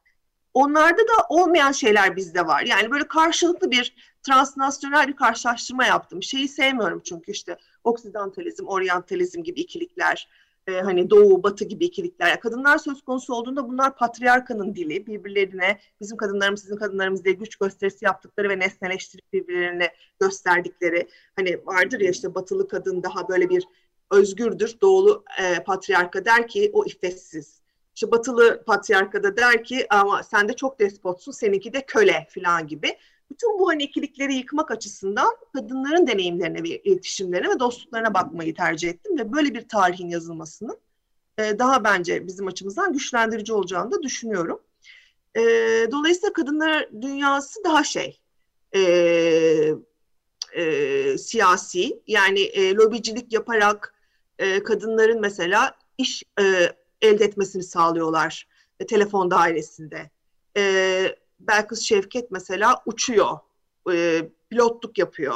[0.55, 2.63] onlarda da olmayan şeyler bizde var.
[2.63, 6.23] Yani böyle karşılıklı bir transnasyonel bir karşılaştırma yaptım.
[6.23, 10.29] Şeyi sevmiyorum çünkü işte oksidantalizm, oryantalizm gibi ikilikler,
[10.67, 12.41] e, hani doğu, batı gibi ikilikler.
[12.41, 15.07] Kadınlar söz konusu olduğunda bunlar patriarkanın dili.
[15.07, 21.09] Birbirlerine bizim kadınlarımız sizin kadınlarımız diye güç gösterisi yaptıkları ve nesneleştirip birbirlerine gösterdikleri.
[21.37, 23.65] Hani vardır ya işte batılı kadın daha böyle bir
[24.11, 24.77] özgürdür.
[24.81, 27.65] Doğulu e, patriarka der ki o iffetsiz.
[27.95, 32.67] İşte batılı patriarka da der ki ama sen de çok despotsun, seninki de köle falan
[32.67, 32.97] gibi.
[33.31, 39.33] Bütün bu ikilikleri yıkmak açısından kadınların deneyimlerine ve iletişimlerine ve dostluklarına bakmayı tercih ettim ve
[39.33, 40.79] böyle bir tarihin yazılmasının
[41.39, 44.61] e, daha bence bizim açımızdan güçlendirici olacağını da düşünüyorum.
[45.37, 45.41] E,
[45.93, 48.21] dolayısıyla kadınlar dünyası daha şey,
[48.75, 48.81] e,
[50.57, 53.95] e, siyasi yani e, lobicilik yaparak
[54.39, 58.49] e, kadınların mesela iş e, elde etmesini sağlıyorlar
[58.81, 60.11] e, telefon dairesinde.
[60.57, 63.39] E, Belkıs Şevket mesela uçuyor,
[63.93, 65.35] e, pilotluk yapıyor.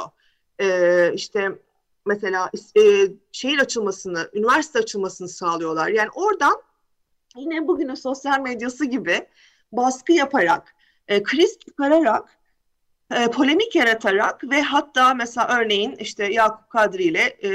[0.59, 1.51] E, işte
[2.05, 2.81] mesela e,
[3.31, 5.87] şehir açılmasını, üniversite açılmasını sağlıyorlar.
[5.87, 6.61] Yani oradan
[7.35, 9.27] yine bugünün sosyal medyası gibi
[9.71, 10.75] baskı yaparak,
[11.07, 12.29] e, kriz çıkararak,
[13.11, 17.51] e, polemik yaratarak ve hatta mesela örneğin işte Yakup Kadri ile e,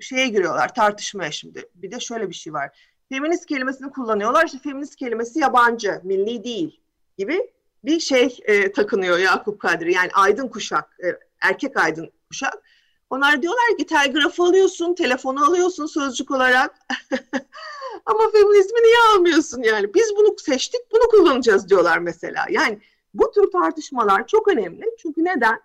[0.00, 1.68] şeye giriyorlar tartışmaya şimdi.
[1.74, 2.78] Bir de şöyle bir şey var.
[3.08, 4.46] Feminist kelimesini kullanıyorlar.
[4.46, 6.83] İşte feminist kelimesi yabancı, milli değil
[7.18, 7.50] gibi
[7.84, 9.92] bir şey e, takınıyor Yakup Kadri.
[9.92, 11.06] Yani aydın kuşak, e,
[11.42, 12.62] erkek aydın kuşak.
[13.10, 16.74] Onlar diyorlar ki telgrafı alıyorsun, telefonu alıyorsun sözcük olarak.
[18.06, 19.94] Ama feminizmi niye almıyorsun yani?
[19.94, 22.46] Biz bunu seçtik, bunu kullanacağız diyorlar mesela.
[22.50, 22.78] Yani
[23.14, 24.84] bu tür tartışmalar çok önemli.
[24.98, 25.60] Çünkü neden?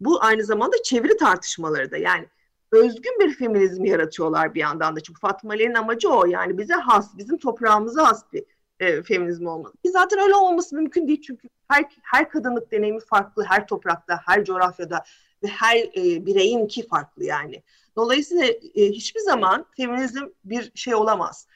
[0.00, 1.96] Bu aynı zamanda çeviri tartışmaları da.
[1.96, 2.26] Yani
[2.72, 5.00] özgün bir feminizm yaratıyorlar bir yandan da.
[5.00, 6.26] Çünkü Fatma Ali'nin amacı o.
[6.26, 8.44] Yani bize has, bizim toprağımıza has bir
[8.80, 9.72] e, feminizm olmalı.
[9.84, 14.44] Ki zaten öyle olması mümkün değil çünkü her, her kadınlık deneyimi farklı, her toprakta, her
[14.44, 15.04] coğrafyada
[15.42, 17.62] ve her e, bireyin ki farklı yani.
[17.96, 21.46] Dolayısıyla e, hiçbir zaman feminizm bir şey olamaz.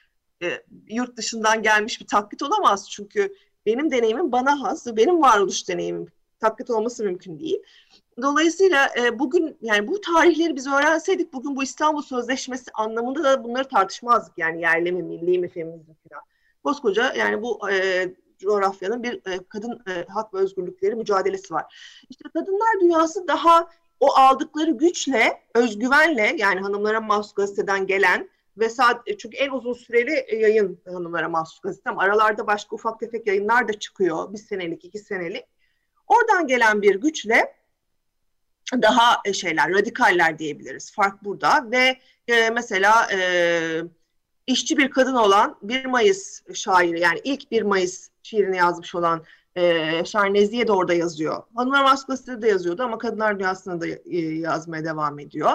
[0.43, 3.33] E, yurt dışından gelmiş bir taklit olamaz çünkü
[3.65, 6.07] benim deneyimim bana has ve benim varoluş deneyimim
[6.39, 7.63] taklit olması mümkün değil.
[8.21, 13.67] Dolayısıyla e, bugün yani bu tarihleri biz öğrenseydik bugün bu İstanbul Sözleşmesi anlamında da bunları
[13.67, 14.37] tartışmazdık.
[14.37, 16.23] Yani yerli mi, milli mi, feminizm falan.
[16.65, 18.07] Koskoca yani bu e,
[18.39, 21.75] coğrafyanın bir e, kadın e, hak ve özgürlükleri mücadelesi var.
[22.09, 29.17] İşte kadınlar dünyası daha o aldıkları güçle, özgüvenle yani hanımlara mahsus gazeteden gelen ve sadece
[29.17, 33.73] çünkü en uzun süreli yayın hanımlara mahsus gazete ama aralarda başka ufak tefek yayınlar da
[33.73, 34.33] çıkıyor.
[34.33, 35.45] Bir senelik, iki senelik.
[36.07, 37.55] Oradan gelen bir güçle
[38.73, 40.91] daha e, şeyler, radikaller diyebiliriz.
[40.91, 43.19] Fark burada ve e, mesela e,
[44.47, 49.23] işçi bir kadın olan 1 Mayıs şairi yani ilk 1 Mayıs şiirini yazmış olan
[49.55, 51.43] e, Şarneziye de orada yazıyor.
[51.55, 55.51] Hanımlar Maskası da yazıyordu ama Kadınlar Dünyası'na da e, yazmaya devam ediyor.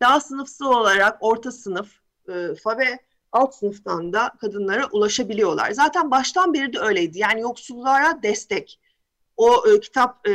[0.00, 1.88] Daha sınıfsal olarak orta sınıf
[2.28, 2.34] e,
[2.78, 2.98] ve
[3.32, 5.70] alt sınıftan da kadınlara ulaşabiliyorlar.
[5.70, 7.18] Zaten baştan beri de öyleydi.
[7.18, 8.80] Yani yoksullara destek.
[9.36, 10.32] O e, kitap e,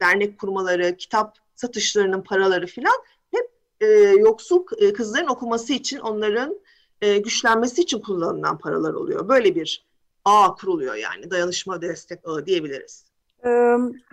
[0.00, 2.96] dernek kurmaları, kitap satışlarının paraları filan
[3.30, 3.50] hep
[3.80, 3.86] e,
[4.18, 6.60] yoksul e, kızların okuması için onların
[7.02, 9.28] e, güçlenmesi için kullanılan paralar oluyor.
[9.28, 9.88] Böyle bir
[10.24, 13.08] ağ kuruluyor yani dayanışma destek ağı diyebiliriz.
[13.44, 13.48] Ee,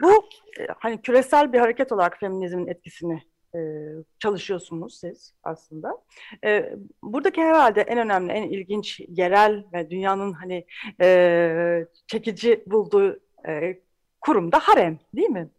[0.01, 0.29] bu
[0.79, 3.23] hani küresel bir hareket olarak feminizmin etkisini
[3.55, 3.59] e,
[4.19, 5.97] çalışıyorsunuz siz aslında.
[6.43, 10.65] E, buradaki herhalde en önemli, en ilginç yerel ve dünyanın hani
[11.01, 13.79] e, çekici bulduğu e,
[14.21, 15.49] kurum da harem değil mi?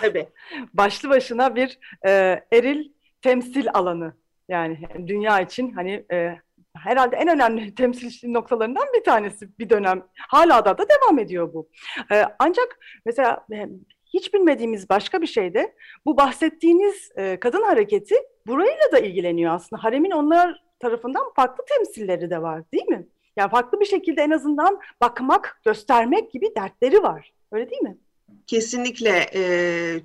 [0.00, 0.28] Tabii.
[0.74, 2.88] Başlı başına bir e, eril
[3.22, 4.14] temsil alanı
[4.48, 6.38] yani dünya için hani e,
[6.76, 10.06] herhalde en önemli temsil noktalarından bir tanesi bir dönem.
[10.28, 11.68] Hala da da devam ediyor bu.
[12.12, 13.68] E, ancak mesela e,
[14.14, 15.74] hiç bilmediğimiz başka bir şey de
[16.06, 18.14] bu bahsettiğiniz e, kadın hareketi
[18.46, 19.84] burayla da ilgileniyor aslında.
[19.84, 23.06] Haremin onlar tarafından farklı temsilleri de var değil mi?
[23.36, 27.32] Yani farklı bir şekilde en azından bakmak, göstermek gibi dertleri var.
[27.52, 27.98] Öyle değil mi?
[28.46, 29.42] Kesinlikle e,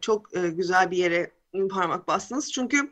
[0.02, 1.32] çok e, güzel bir yere
[1.70, 2.52] parmak bastınız.
[2.52, 2.92] Çünkü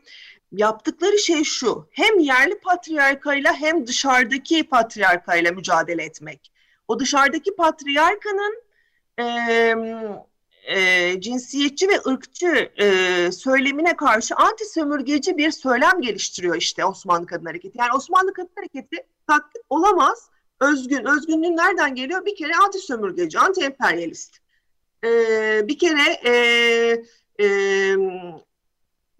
[0.52, 1.88] yaptıkları şey şu.
[1.90, 6.52] Hem yerli patriarkayla hem dışarıdaki patriarkayla mücadele etmek.
[6.88, 8.62] O dışarıdaki patriarkanın
[9.18, 9.24] e,
[10.64, 17.46] e, cinsiyetçi ve ırkçı e, söylemine karşı anti sömürgeci bir söylem geliştiriyor işte Osmanlı Kadın
[17.46, 17.78] Hareketi.
[17.78, 20.30] Yani Osmanlı Kadın Hareketi taklit olamaz.
[20.60, 21.04] Özgün.
[21.04, 22.26] Özgünlüğün nereden geliyor?
[22.26, 24.38] Bir kere anti sömürgeci, anti emperyalist.
[25.04, 25.08] E,
[25.68, 26.32] bir kere e,
[27.40, 27.46] e,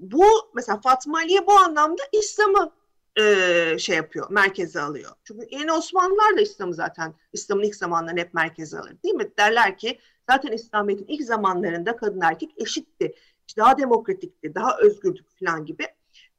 [0.01, 2.73] bu mesela Fatma Aliye bu anlamda İslam'ı
[3.19, 5.13] e, şey yapıyor, merkeze alıyor.
[5.25, 9.31] Çünkü yeni Osmanlılar da İslam'ı zaten, İslam'ın ilk zamanlarını hep merkeze alır değil mi?
[9.39, 9.99] Derler ki
[10.31, 13.15] zaten İslamiyet'in ilk zamanlarında kadın erkek eşitti.
[13.49, 15.87] İşte daha demokratikti, daha özgürdük falan gibi.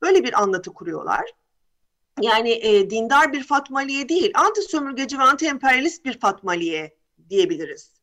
[0.02, 1.32] Böyle bir anlatı kuruyorlar.
[2.22, 6.98] Yani e, dindar bir Fatma Aliye değil, anti sömürgeci ve anti emperyalist bir Fatma Aliye
[7.30, 7.94] diyebiliriz.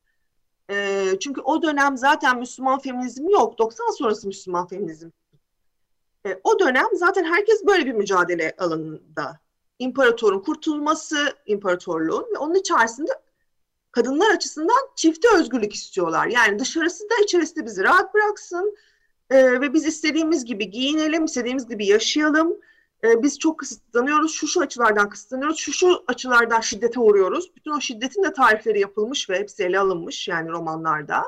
[0.71, 3.59] E, çünkü o dönem zaten Müslüman feminizmi yok.
[3.59, 5.11] 90 sonrası Müslüman feminizm
[6.29, 9.41] e, o dönem zaten herkes böyle bir mücadele alanında.
[9.79, 13.13] İmparatorun kurtulması, imparatorluğun ve onun içerisinde
[13.91, 16.27] kadınlar açısından çifte özgürlük istiyorlar.
[16.27, 18.77] Yani dışarısı da içerisi de bizi rahat bıraksın
[19.31, 22.57] e, ve biz istediğimiz gibi giyinelim, istediğimiz gibi yaşayalım.
[23.05, 27.57] E, biz çok kısıtlanıyoruz, şu şu açılardan kısıtlanıyoruz, şu şu açılardan şiddete uğruyoruz.
[27.57, 31.23] Bütün o şiddetin de tarifleri yapılmış ve hepsi ele alınmış yani romanlarda.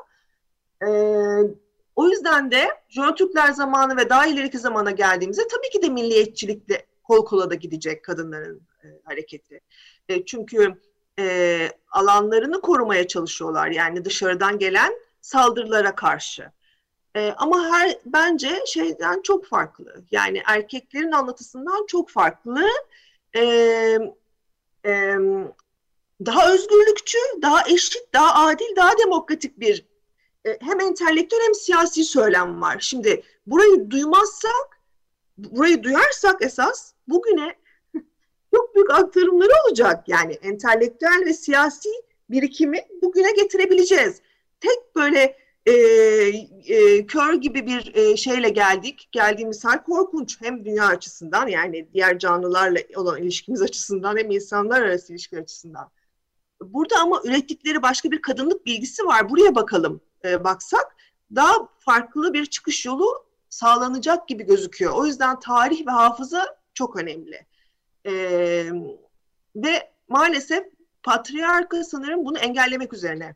[0.81, 1.57] Evet
[2.01, 6.87] o yüzden de Jön Türkler zamanı ve daha ileriki zamana geldiğimizde tabii ki de milliyetçilikle
[7.03, 9.61] kol kola da gidecek kadınların e, hareketi.
[10.09, 10.81] E, çünkü
[11.19, 16.51] e, alanlarını korumaya çalışıyorlar yani dışarıdan gelen saldırılara karşı.
[17.17, 20.05] E, ama her bence şeyden çok farklı.
[20.11, 22.65] Yani erkeklerin anlatısından çok farklı.
[23.37, 23.43] E,
[24.87, 25.17] e,
[26.27, 29.90] daha özgürlükçü, daha eşit, daha adil, daha demokratik bir
[30.45, 32.77] hem entelektüel hem siyasi söylem var.
[32.81, 34.81] Şimdi burayı duymazsak,
[35.39, 37.55] burayı duyarsak esas bugüne
[38.55, 40.09] çok büyük aktarımları olacak.
[40.09, 41.89] Yani entelektüel ve siyasi
[42.31, 44.21] birikimi bugüne getirebileceğiz.
[44.61, 45.73] Tek böyle e,
[46.75, 49.09] e, kör gibi bir e, şeyle geldik.
[49.13, 50.41] Geldiğimiz hal korkunç.
[50.41, 55.91] Hem dünya açısından yani diğer canlılarla olan ilişkimiz açısından hem insanlar arası ilişki açısından.
[56.63, 59.31] Burada ama ürettikleri başka bir kadınlık bilgisi var.
[59.31, 60.97] Buraya bakalım e, baksak
[61.35, 64.93] daha farklı bir çıkış yolu sağlanacak gibi gözüküyor.
[64.95, 67.47] O yüzden tarih ve hafıza çok önemli.
[68.07, 68.13] E,
[69.57, 70.67] ve maalesef
[71.03, 73.35] patriarka sanırım bunu engellemek üzerine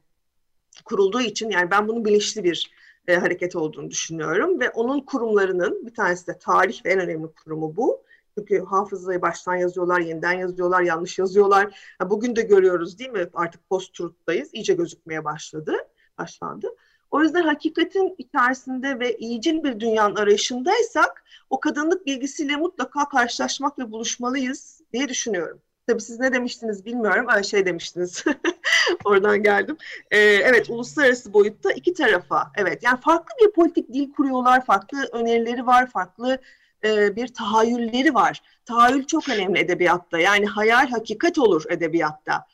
[0.85, 2.70] kurulduğu için yani ben bunun bilinçli bir
[3.09, 7.77] e, hareket olduğunu düşünüyorum ve onun kurumlarının bir tanesi de tarih ve en önemli kurumu
[7.77, 8.05] bu.
[8.38, 11.97] Çünkü hafızayı baştan yazıyorlar, yeniden yazıyorlar, yanlış yazıyorlar.
[12.05, 13.29] Bugün de görüyoruz değil mi?
[13.35, 14.55] Artık post-truth'tayız.
[14.55, 15.77] İyice gözükmeye başladı
[16.18, 16.68] başlandı.
[17.11, 23.90] O yüzden hakikatin içerisinde ve iyicil bir dünyanın arayışındaysak o kadınlık bilgisiyle mutlaka karşılaşmak ve
[23.92, 25.61] buluşmalıyız diye düşünüyorum.
[25.87, 27.27] Tabii siz ne demiştiniz bilmiyorum.
[27.29, 28.24] Ay şey demiştiniz.
[29.05, 29.77] Oradan geldim.
[30.11, 32.53] Ee, evet uluslararası boyutta iki tarafa.
[32.57, 34.64] Evet yani farklı bir politik dil kuruyorlar.
[34.64, 35.90] Farklı önerileri var.
[35.90, 36.38] Farklı
[36.85, 38.42] e, bir tahayyülleri var.
[38.64, 40.18] Tahayyül çok önemli edebiyatta.
[40.18, 42.46] Yani hayal hakikat olur edebiyatta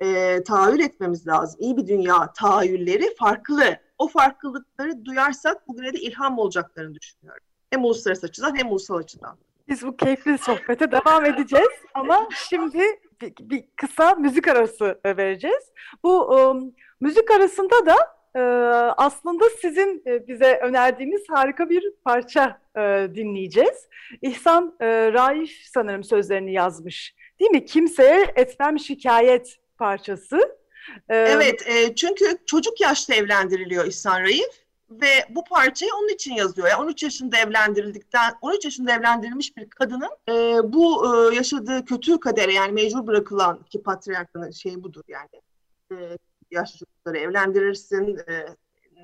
[0.00, 1.60] e, tahayyül etmemiz lazım.
[1.60, 3.76] İyi bir dünya tahayyülleri farklı.
[3.98, 7.42] O farklılıkları duyarsak bugüne de ilham olacaklarını düşünüyorum.
[7.70, 9.36] Hem uluslararası açıdan hem ulusal açıdan.
[9.68, 12.82] Biz bu keyifli sohbete devam edeceğiz ama şimdi
[13.20, 15.72] bir, bir kısa müzik arası vereceğiz.
[16.02, 17.96] Bu um, müzik arasında da
[18.36, 18.40] e,
[18.96, 23.88] aslında sizin e, bize önerdiğiniz harika bir parça e, dinleyeceğiz.
[24.22, 27.14] İhsan e, Raif sanırım sözlerini yazmış.
[27.40, 27.64] Değil mi?
[27.64, 30.58] Kimseye etmem şikayet parçası.
[31.08, 36.68] Ee, evet, e, çünkü çocuk yaşta evlendiriliyor İhsan Raif ve bu parçayı onun için yazıyor.
[36.68, 40.32] Yani 13 yaşında evlendirildikten 13 yaşında evlendirilmiş bir kadının e,
[40.72, 45.42] bu e, yaşadığı kötü kadere yani mecbur bırakılan ki patriarkanın şeyi budur yani.
[45.92, 46.18] E,
[46.50, 48.46] yaşlı çocukları evlendirirsin, e,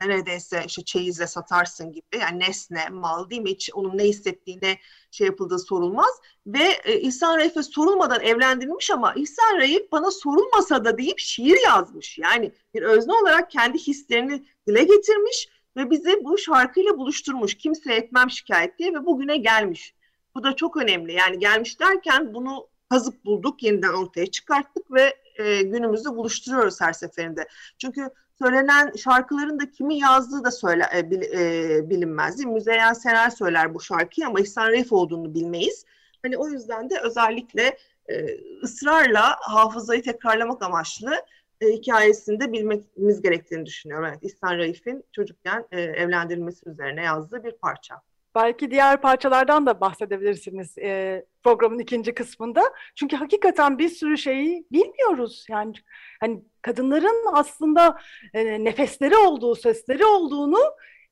[0.09, 3.51] neredeyse işte çeyizle satarsın gibi yani nesne, mal değil mi?
[3.51, 4.79] Hiç onun ne hissettiğine
[5.11, 6.21] şey yapıldığı sorulmaz.
[6.47, 12.19] Ve e, İhsan Raif'e sorulmadan evlendirilmiş ama İhsan Raif bana sorulmasa da deyip şiir yazmış.
[12.19, 17.55] Yani bir özne olarak kendi hislerini dile getirmiş ve bizi bu şarkıyla buluşturmuş.
[17.55, 19.95] Kimse etmem şikayet diye ve bugüne gelmiş.
[20.35, 21.13] Bu da çok önemli.
[21.13, 27.49] Yani gelmiş derken bunu kazıp bulduk, yeniden ortaya çıkarttık ve e, günümüzde buluşturuyoruz her seferinde.
[27.79, 28.11] Çünkü
[28.43, 32.39] söylenen şarkıların da kimi yazdığı da söyle, e, bil, e, bilinmez.
[32.39, 32.49] Değil?
[32.49, 35.85] Müzeyyen Sener söyler bu şarkıyı ama İhsan Reif olduğunu bilmeyiz.
[36.23, 38.27] Hani o yüzden de özellikle e,
[38.63, 41.15] ısrarla hafızayı tekrarlamak amaçlı
[41.61, 44.07] e, hikayesini bilmemiz gerektiğini düşünüyorum.
[44.09, 48.03] Evet, İhsan Raif'in çocukken e, evlendirilmesi üzerine yazdığı bir parça.
[48.35, 52.63] Belki diğer parçalardan da bahsedebilirsiniz e, programın ikinci kısmında.
[52.95, 55.47] Çünkü hakikaten bir sürü şeyi bilmiyoruz.
[55.51, 55.73] Yani
[56.21, 57.99] hani kadınların aslında
[58.35, 60.61] e, nefesleri olduğu, sesleri olduğunu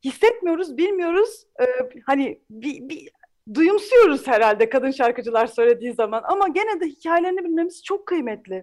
[0.04, 1.44] hissetmiyoruz, bilmiyoruz.
[1.61, 1.64] E,
[2.07, 3.11] hani bir, bir
[3.54, 8.54] duyumsuyoruz herhalde kadın şarkıcılar söylediği zaman ama gene de hikayelerini bilmemiz çok kıymetli.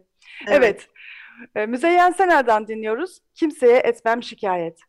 [0.48, 0.58] Evet.
[0.58, 0.90] evet.
[1.56, 3.20] E, Müzeyyen Sener'den dinliyoruz.
[3.36, 4.80] Kimseye etmem şikayet.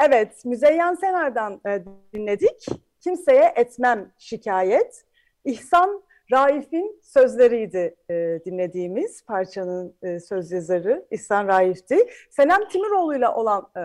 [0.00, 1.84] Evet, Müzeyyen Sener'den e,
[2.14, 2.66] dinledik.
[3.00, 5.04] Kimseye etmem şikayet.
[5.44, 11.98] İhsan Raif'in sözleriydi e, dinlediğimiz parçanın e, söz yazarı İhsan Raif'ti.
[12.30, 13.80] Senem Timiroğlu ile olan e,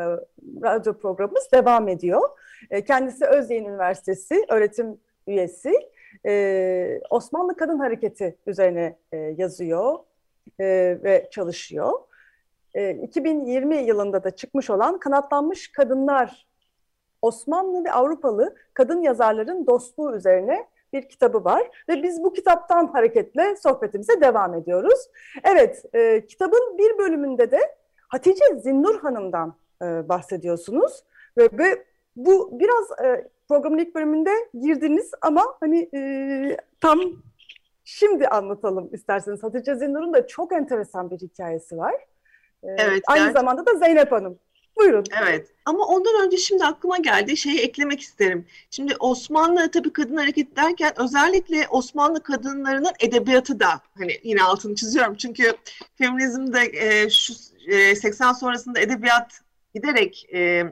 [0.63, 2.29] radyo programımız devam ediyor.
[2.69, 4.97] E, kendisi Özyeğin Üniversitesi öğretim
[5.27, 5.73] üyesi.
[6.25, 9.99] E, Osmanlı Kadın Hareketi üzerine e, yazıyor
[10.59, 10.65] e,
[11.03, 11.91] ve çalışıyor.
[13.03, 16.47] 2020 yılında da çıkmış olan Kanatlanmış Kadınlar
[17.21, 23.55] Osmanlı ve Avrupalı kadın yazarların dostluğu üzerine bir kitabı var ve biz bu kitaptan hareketle
[23.55, 24.99] sohbetimize devam ediyoruz.
[25.43, 27.59] Evet, e, kitabın bir bölümünde de
[28.07, 31.03] Hatice Zinnur Hanım'dan e, bahsediyorsunuz
[31.37, 31.85] ve, ve
[32.15, 36.99] bu biraz e, programın ilk bölümünde girdiniz ama hani e, tam
[37.83, 39.43] şimdi anlatalım isterseniz.
[39.43, 41.95] Hatice Zinnur'un da çok enteresan bir hikayesi var.
[42.65, 43.03] E, evet.
[43.07, 43.41] Aynı gerçekten.
[43.41, 44.39] zamanda da Zeynep Hanım.
[44.77, 45.03] Buyurun.
[45.23, 48.45] Evet ama ondan önce şimdi aklıma geldi şeyi eklemek isterim.
[48.71, 55.15] Şimdi Osmanlı tabii kadın hareket derken özellikle Osmanlı kadınlarının edebiyatı da hani yine altını çiziyorum.
[55.15, 55.53] Çünkü
[55.97, 57.33] feminizmde e, şu
[57.67, 59.39] e, 80 sonrasında edebiyat
[59.75, 60.63] giderek e,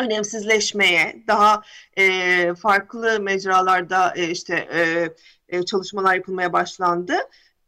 [0.00, 1.62] önemsizleşmeye, daha
[1.98, 5.08] e, farklı mecralarda e, işte e,
[5.48, 7.14] e, çalışmalar yapılmaya başlandı.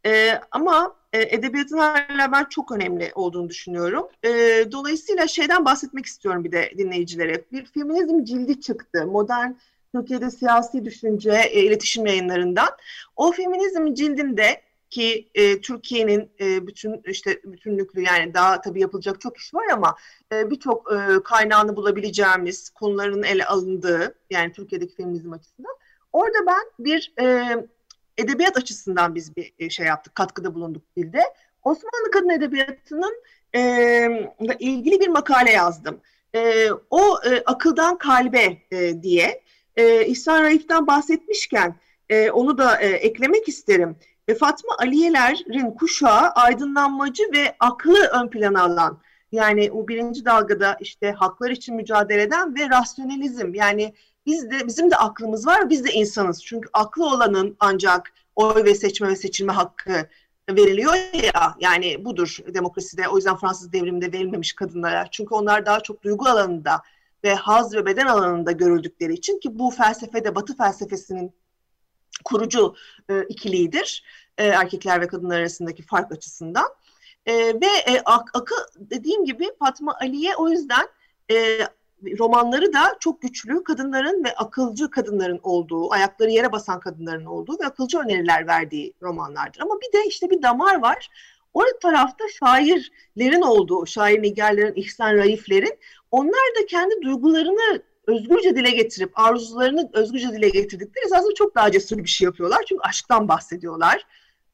[0.05, 4.07] E, ama e, edebiyatın hala ben çok önemli olduğunu düşünüyorum.
[4.23, 4.29] E,
[4.71, 7.43] dolayısıyla şeyden bahsetmek istiyorum bir de dinleyicilere.
[7.51, 9.07] Bir feminizm cildi çıktı.
[9.07, 9.51] Modern
[9.95, 12.69] Türkiye'de siyasi düşünce e, iletişim yayınlarından.
[13.15, 19.37] O feminizm cildinde ki e, Türkiye'nin e, bütün işte bütünlüklü yani daha tabii yapılacak çok
[19.37, 19.95] iş var ama
[20.33, 25.75] e, birçok e, kaynağını bulabileceğimiz konuların ele alındığı yani Türkiye'deki feminizm açısından
[26.13, 27.57] orada ben bir e,
[28.17, 31.21] edebiyat açısından biz bir e, şey yaptık, katkıda bulunduk dilde.
[31.63, 33.23] Osmanlı kadın edebiyatının
[33.55, 36.01] e, ilgili bir makale yazdım.
[36.35, 39.41] E, o e, akıldan kalbe e, diye
[39.75, 41.75] e, İhsan Raif'ten bahsetmişken
[42.09, 43.95] e, onu da e, eklemek isterim.
[44.27, 49.01] E, Fatma Aliyelerin kuşağı aydınlanmacı ve aklı ön plana alan
[49.31, 53.93] yani o birinci dalgada işte haklar için mücadele eden ve rasyonalizm yani
[54.25, 56.43] biz de bizim de aklımız var, biz de insanız.
[56.43, 60.09] Çünkü aklı olanın ancak oy ve seçme ve seçilme hakkı
[60.49, 60.93] veriliyor
[61.33, 61.55] ya.
[61.59, 63.07] Yani budur demokraside.
[63.07, 65.07] O yüzden Fransız devriminde verilmemiş kadınlara.
[65.11, 66.81] Çünkü onlar daha çok duygu alanında
[67.23, 71.33] ve haz ve beden alanında görüldükleri için ki bu felsefede Batı felsefesinin
[72.23, 72.75] kurucu
[73.09, 74.03] e, ikiliğidir
[74.37, 76.65] e, erkekler ve kadınlar arasındaki fark açısından.
[77.25, 80.87] E, ve e, ak, akı dediğim gibi Fatma Ali'ye o yüzden
[81.31, 81.59] e,
[82.19, 87.65] romanları da çok güçlü kadınların ve akılcı kadınların olduğu, ayakları yere basan kadınların olduğu ve
[87.65, 89.61] akılcı öneriler verdiği romanlardır.
[89.61, 91.09] Ama bir de işte bir damar var.
[91.53, 95.77] O tarafta şairlerin olduğu, şair nigarların, İhsan Raiflerin
[96.11, 101.97] onlar da kendi duygularını özgürce dile getirip arzularını özgürce dile getirdikleri aslında çok daha cesur
[101.97, 102.63] bir şey yapıyorlar.
[102.69, 104.05] Çünkü aşktan bahsediyorlar.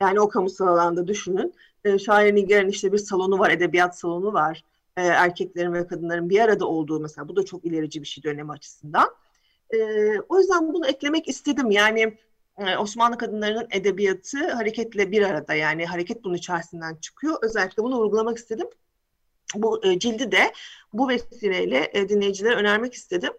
[0.01, 1.53] Yani o kamusal alanda düşünün.
[1.85, 4.63] E, şair Nigar'ın işte bir salonu var, edebiyat salonu var
[4.97, 8.51] e, erkeklerin ve kadınların bir arada olduğu mesela bu da çok ilerici bir şey dönemi
[8.51, 9.09] açısından.
[9.69, 9.77] E,
[10.29, 11.71] o yüzden bunu eklemek istedim.
[11.71, 12.17] Yani
[12.57, 17.37] e, Osmanlı kadınlarının edebiyatı hareketle bir arada yani hareket bunun içerisinden çıkıyor.
[17.41, 18.67] Özellikle bunu vurgulamak istedim.
[19.55, 20.53] Bu e, cildi de
[20.93, 23.33] bu vesileyle e, dinleyicilere önermek istedim.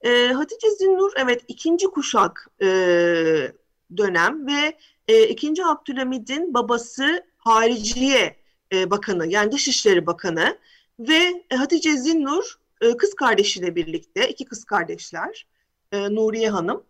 [0.00, 2.66] E, Hatice Zinnur evet ikinci kuşak e,
[3.96, 4.76] dönem ve
[5.08, 8.36] e, ikinci Abdülhamid'in babası Hariciye
[8.72, 10.58] e, Bakanı yani Dışişleri Bakanı
[10.98, 15.46] ve e, Hatice Zinnur e, kız kardeşiyle birlikte, iki kız kardeşler,
[15.92, 16.84] e, Nuriye Hanım.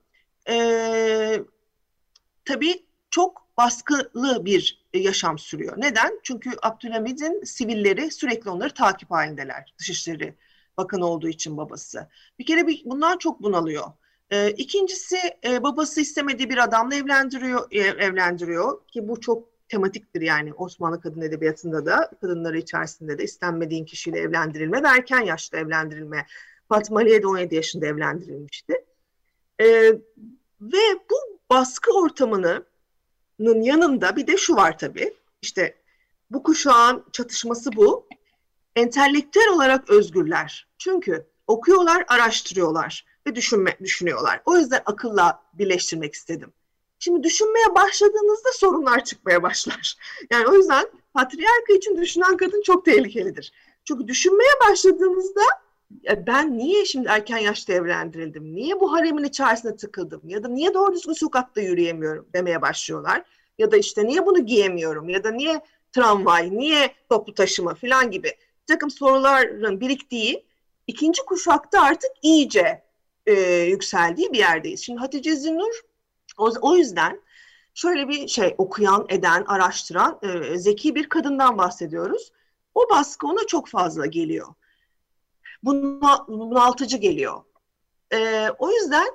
[2.44, 5.74] Tabii çok baskılı bir yaşam sürüyor.
[5.76, 6.20] Neden?
[6.22, 9.74] Çünkü Abdülhamid'in sivilleri sürekli onları takip halindeler.
[9.78, 10.34] Dışişleri
[10.76, 12.08] Bakanı olduğu için babası.
[12.38, 13.84] Bir kere bir, bundan çok bunalıyor.
[14.30, 21.00] E, ikincisi e, babası istemediği bir adamla evlendiriyor, evlendiriyor ki bu çok tematiktir yani Osmanlı
[21.00, 26.26] kadın edebiyatında da kadınları içerisinde de istenmediğin kişiyle evlendirilme ve erken yaşta evlendirilme.
[26.68, 28.84] Fatma Aliye de 17 yaşında evlendirilmişti.
[29.60, 29.92] Ee,
[30.60, 30.78] ve
[31.10, 32.66] bu baskı ortamının
[33.62, 35.14] yanında bir de şu var tabii.
[35.42, 35.76] İşte
[36.30, 38.06] bu kuşağın çatışması bu.
[38.76, 40.68] Entelektüel olarak özgürler.
[40.78, 44.42] Çünkü okuyorlar, araştırıyorlar ve düşünme, düşünüyorlar.
[44.44, 46.52] O yüzden akılla birleştirmek istedim.
[46.98, 49.96] Şimdi düşünmeye başladığınızda sorunlar çıkmaya başlar.
[50.30, 53.52] Yani o yüzden patriarka için düşünen kadın çok tehlikelidir.
[53.84, 55.42] Çünkü düşünmeye başladığınızda
[56.26, 58.54] ben niye şimdi erken yaşta evlendirildim?
[58.54, 60.22] Niye bu haremin içerisine tıkıldım?
[60.24, 63.22] Ya da niye doğru düzgün sokakta yürüyemiyorum demeye başlıyorlar.
[63.58, 65.08] Ya da işte niye bunu giyemiyorum?
[65.08, 65.60] Ya da niye
[65.92, 70.46] tramvay, niye toplu taşıma falan gibi bir takım soruların biriktiği
[70.86, 72.82] ikinci kuşakta artık iyice
[73.26, 74.80] e, yükseldiği bir yerdeyiz.
[74.80, 75.80] Şimdi Hatice Zinnur
[76.36, 77.20] o, o yüzden
[77.74, 82.32] şöyle bir şey okuyan, eden, araştıran e, zeki bir kadından bahsediyoruz.
[82.74, 84.54] O baskı ona çok fazla geliyor.
[85.62, 87.42] Bunaltıcı geliyor.
[88.12, 89.06] E, o yüzden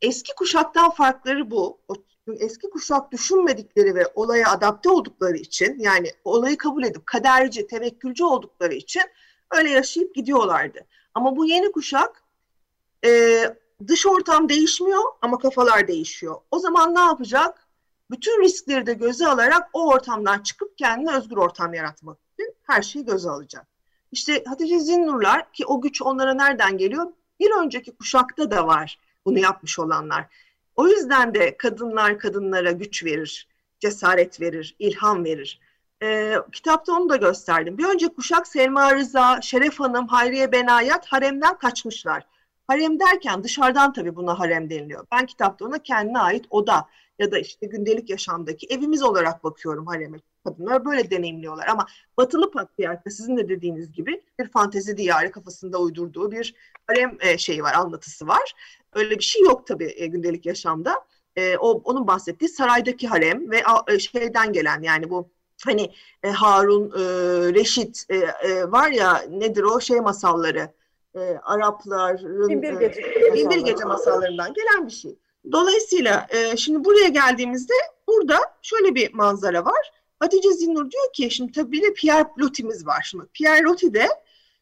[0.00, 1.78] eski kuşaktan farkları bu.
[1.88, 1.94] O,
[2.38, 8.74] eski kuşak düşünmedikleri ve olaya adapte oldukları için yani olayı kabul edip kaderci, tevekkülcü oldukları
[8.74, 9.02] için
[9.50, 10.86] öyle yaşayıp gidiyorlardı.
[11.14, 12.22] Ama bu yeni kuşak
[13.04, 13.42] e,
[13.86, 16.36] dış ortam değişmiyor ama kafalar değişiyor.
[16.50, 17.66] O zaman ne yapacak?
[18.10, 23.04] Bütün riskleri de göze alarak o ortamdan çıkıp kendine özgür ortam yaratmak için her şeyi
[23.04, 23.66] göze alacak.
[24.12, 27.06] İşte Hatice Zinnurlar ki o güç onlara nereden geliyor?
[27.40, 30.26] Bir önceki kuşakta da var bunu yapmış olanlar.
[30.76, 33.48] O yüzden de kadınlar kadınlara güç verir,
[33.80, 35.60] cesaret verir, ilham verir.
[36.02, 37.78] Ee, kitapta onu da gösterdim.
[37.78, 42.26] Bir önceki kuşak Selma Rıza, Şeref Hanım, Hayriye Benayat haremden kaçmışlar.
[42.66, 45.06] Harem derken dışarıdan tabii buna harem deniliyor.
[45.12, 46.88] Ben kitapta ona kendine ait oda
[47.18, 50.18] ya da işte gündelik yaşamdaki evimiz olarak bakıyorum hareme.
[50.44, 51.86] Kadınlar böyle deneyimliyorlar ama
[52.16, 56.54] batılı patriarka sizin de dediğiniz gibi bir fantezi diyarı kafasında uydurduğu bir
[56.86, 58.54] harem e, şeyi var, anlatısı var.
[58.92, 60.94] Öyle bir şey yok tabii e, gündelik yaşamda.
[61.36, 63.62] E, o onun bahsettiği saraydaki harem ve
[63.98, 65.30] şeyden gelen yani bu
[65.64, 65.92] hani
[66.26, 66.92] Harun,
[67.54, 68.06] Reşit
[68.72, 70.72] var ya nedir o şey masalları
[71.16, 75.18] e, Arapların Binbir Gece, e, Binbir Gece masallarından gelen bir şey.
[75.52, 77.74] Dolayısıyla e, şimdi buraya geldiğimizde
[78.08, 79.92] burada şöyle bir manzara var.
[80.20, 83.06] Hatice Zinnur diyor ki şimdi tabii bir de Pierre Loti'miz var.
[83.10, 84.08] Şimdi Pierre Loti de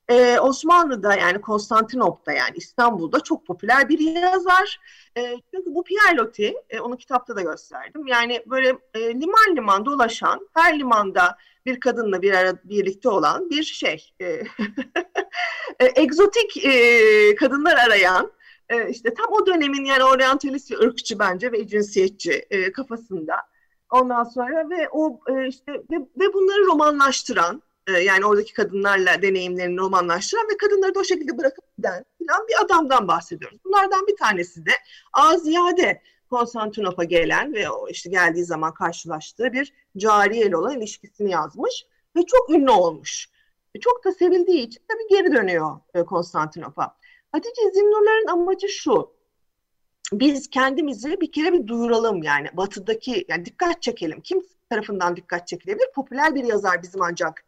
[0.09, 4.81] e, Osmanlı'da yani Konstantinop'ta yani İstanbul'da çok popüler bir yazar.
[5.17, 8.07] E, çünkü bu Pierre Loti, e, onu kitapta da gösterdim.
[8.07, 11.37] Yani böyle e, liman liman dolaşan, her limanda
[11.67, 14.13] bir kadınla bir ara birlikte olan bir şey.
[14.21, 14.27] E,
[15.81, 18.33] e, egzotik e, kadınlar arayan,
[18.69, 23.37] e, işte tam o dönemin yani oryantalist ve ırkçı bence ve cinsiyetçi e, kafasında.
[23.91, 27.63] Ondan sonra ve o işte ve, ve bunları romanlaştıran
[28.03, 32.05] yani oradaki kadınlarla deneyimlerini romanlaştıran ve kadınları da o şekilde bırakıp giden
[32.49, 33.59] bir adamdan bahsediyoruz.
[33.65, 34.71] Bunlardan bir tanesi de
[35.13, 42.51] Aziyade Konstantinop'a gelen ve işte geldiği zaman karşılaştığı bir cariye olan ilişkisini yazmış ve çok
[42.51, 43.29] ünlü olmuş.
[43.75, 46.97] E, çok da sevildiği için tabii geri dönüyor e, Konstantinop'a.
[47.33, 49.15] Hatice Zinnurların amacı şu.
[50.13, 54.21] Biz kendimizi bir kere bir duyuralım yani batıdaki yani dikkat çekelim.
[54.21, 55.87] Kim tarafından dikkat çekilebilir?
[55.95, 57.45] Popüler bir yazar bizim ancak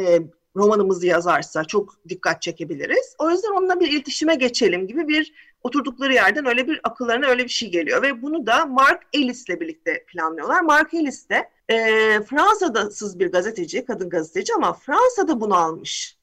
[0.00, 0.20] e,
[0.56, 3.14] romanımızı yazarsa çok dikkat çekebiliriz.
[3.18, 7.48] O yüzden onunla bir iletişime geçelim gibi bir oturdukları yerden öyle bir akıllarına öyle bir
[7.48, 8.02] şey geliyor.
[8.02, 10.60] Ve bunu da Mark Ellis'le birlikte planlıyorlar.
[10.60, 11.76] Mark Ellis de e,
[12.22, 16.16] Fransa'da sız bir gazeteci, kadın gazeteci ama Fransa'da bunu almış.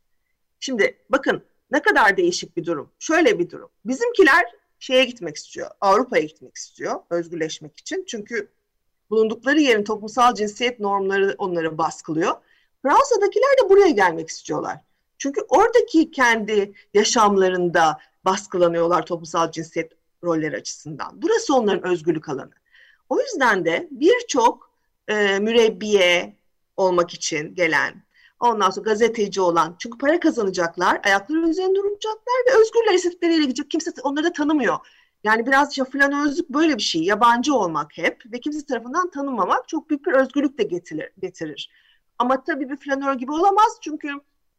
[0.60, 2.90] Şimdi bakın ne kadar değişik bir durum.
[3.00, 3.70] Şöyle bir durum.
[3.86, 4.44] Bizimkiler
[4.80, 8.06] şeye gitmek istiyor, Avrupa'ya gitmek istiyor özgürleşmek için.
[8.08, 8.50] Çünkü
[9.10, 12.36] bulundukları yerin toplumsal cinsiyet normları onları baskılıyor.
[12.82, 14.78] Fransa'dakiler de buraya gelmek istiyorlar.
[15.18, 17.98] Çünkü oradaki kendi yaşamlarında
[18.28, 19.92] baskılanıyorlar toplumsal cinsiyet
[20.24, 21.22] rolleri açısından.
[21.22, 22.52] Burası onların özgürlük alanı.
[23.10, 24.72] O yüzden de birçok
[25.08, 26.36] e, mürebbiye
[26.78, 28.04] olmak için gelen,
[28.40, 33.72] ondan sonra gazeteci olan, çünkü para kazanacaklar, ayakları üzerinde duracaklar ve özgürler istedikleriyle gidecek.
[33.72, 34.78] Kimse onları da tanımıyor.
[35.24, 37.04] Yani biraz filan özlük böyle bir şey.
[37.04, 41.10] Yabancı olmak hep ve kimse tarafından tanınmamak çok büyük bir özgürlük de getirir.
[41.20, 41.72] getirir.
[42.20, 44.10] Ama tabii bir flanör gibi olamaz çünkü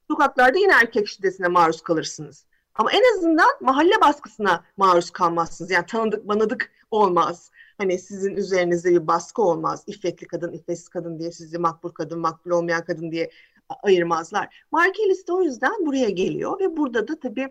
[0.08, 2.47] sokaklarda yine erkek şiddetine maruz kalırsınız.
[2.78, 5.70] Ama en azından mahalle baskısına maruz kalmazsınız.
[5.70, 7.50] Yani tanıdık manadık olmaz.
[7.78, 9.84] Hani sizin üzerinizde bir baskı olmaz.
[9.86, 13.30] İffetli kadın, iffetsiz kadın diye sizi makbul kadın, makbul olmayan kadın diye
[13.82, 14.64] ayırmazlar.
[14.72, 17.48] Markelis de o yüzden buraya geliyor ve burada da tabii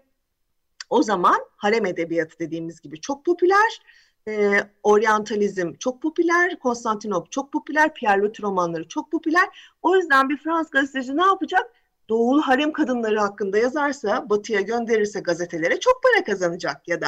[0.89, 3.82] o zaman harem edebiyatı dediğimiz gibi çok popüler.
[4.28, 9.75] E, oryantalizm çok popüler, Konstantinop çok popüler, Pierre Loti romanları çok popüler.
[9.82, 11.71] O yüzden bir Fransız gazeteci ne yapacak?
[12.10, 17.08] Doğulu harem kadınları hakkında yazarsa, batıya gönderirse gazetelere çok para kazanacak ya da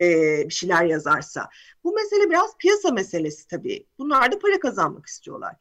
[0.00, 0.06] e,
[0.48, 1.48] bir şeyler yazarsa.
[1.84, 3.86] Bu mesele biraz piyasa meselesi tabii.
[3.98, 5.54] Bunlar da para kazanmak istiyorlar.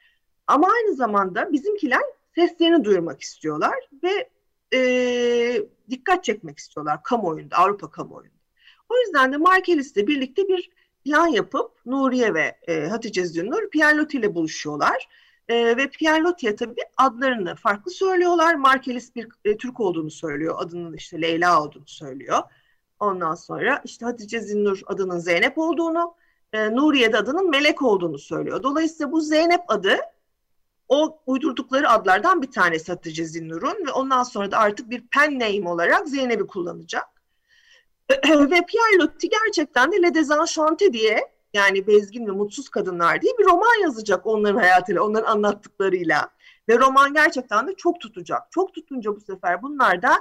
[0.48, 2.02] Ama aynı zamanda bizimkiler
[2.36, 4.30] seslerini duyurmak istiyorlar ve
[4.74, 8.38] e, dikkat çekmek istiyorlar kamuoyunda, Avrupa kamuoyunda.
[8.90, 10.70] O yüzden de Markelis'le birlikte bir
[11.06, 15.08] plan yapıp Nuriye ve e, Hatice Zünnur Pierre Loti ile buluşuyorlar.
[15.50, 18.56] E, ve Pierre Loti'ye tabii adlarını farklı söylüyorlar.
[18.56, 20.56] Markelis bir e, Türk olduğunu söylüyor.
[20.58, 22.40] Adının işte Leyla olduğunu söylüyor.
[23.00, 26.16] Ondan sonra işte Hatice Zinnur adının Zeynep olduğunu,
[26.54, 28.64] e, Nuriye de adının Melek olduğunu söylüyor.
[28.64, 29.98] Dolayısıyla bu Zeynep adı
[30.90, 35.70] o uydurdukları adlardan bir tanesi Hatice Zinnur'un ve ondan sonra da artık bir pen name
[35.70, 37.08] olarak Zeynep'i kullanacak.
[38.12, 43.46] ve Pierre Loti gerçekten de Le Desenchanté diye yani bezgin ve mutsuz kadınlar diye bir
[43.46, 46.30] roman yazacak onların hayatıyla, onların anlattıklarıyla.
[46.70, 48.52] Ve roman gerçekten de çok tutacak.
[48.52, 50.14] Çok tutunca bu sefer bunlar da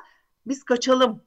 [0.46, 1.22] biz kaçalım.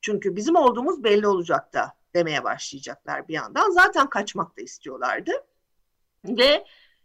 [0.00, 3.70] Çünkü bizim olduğumuz belli olacak da demeye başlayacaklar bir yandan.
[3.70, 5.32] Zaten kaçmak da istiyorlardı.
[6.24, 6.64] Ve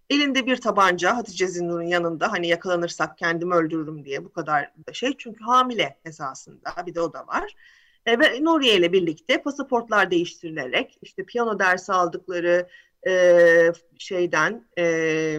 [0.10, 5.18] elinde bir tabanca Hatice Zinnur'un yanında hani yakalanırsak kendimi öldürürüm diye bu kadar da şey.
[5.18, 7.56] Çünkü hamile esasında bir de o da var.
[8.10, 12.68] E, ve Nuriye ile birlikte pasaportlar değiştirilerek işte piyano dersi aldıkları
[13.08, 15.38] e, şeyden e,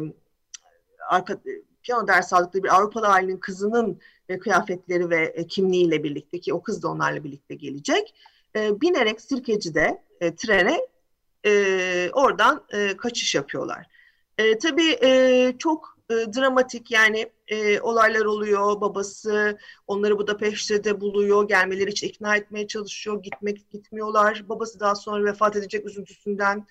[1.08, 1.40] arka,
[1.82, 6.62] piyano dersi aldıkları bir Avrupalı ailenin kızının e, kıyafetleri ve e, kimliğiyle birlikte ki o
[6.62, 8.14] kız da onlarla birlikte gelecek.
[8.56, 10.80] E, binerek Sirkeci'de e, trene
[11.46, 13.86] e, oradan e, kaçış yapıyorlar.
[14.38, 18.80] E, tabii e, çok e, dramatik yani e, olaylar oluyor.
[18.80, 21.48] Babası onları Budapeşte de buluyor.
[21.48, 23.22] Gelmeleri için ikna etmeye çalışıyor.
[23.22, 24.48] Gitmek gitmiyorlar.
[24.48, 26.66] Babası daha sonra vefat edecek üzüntüsünden.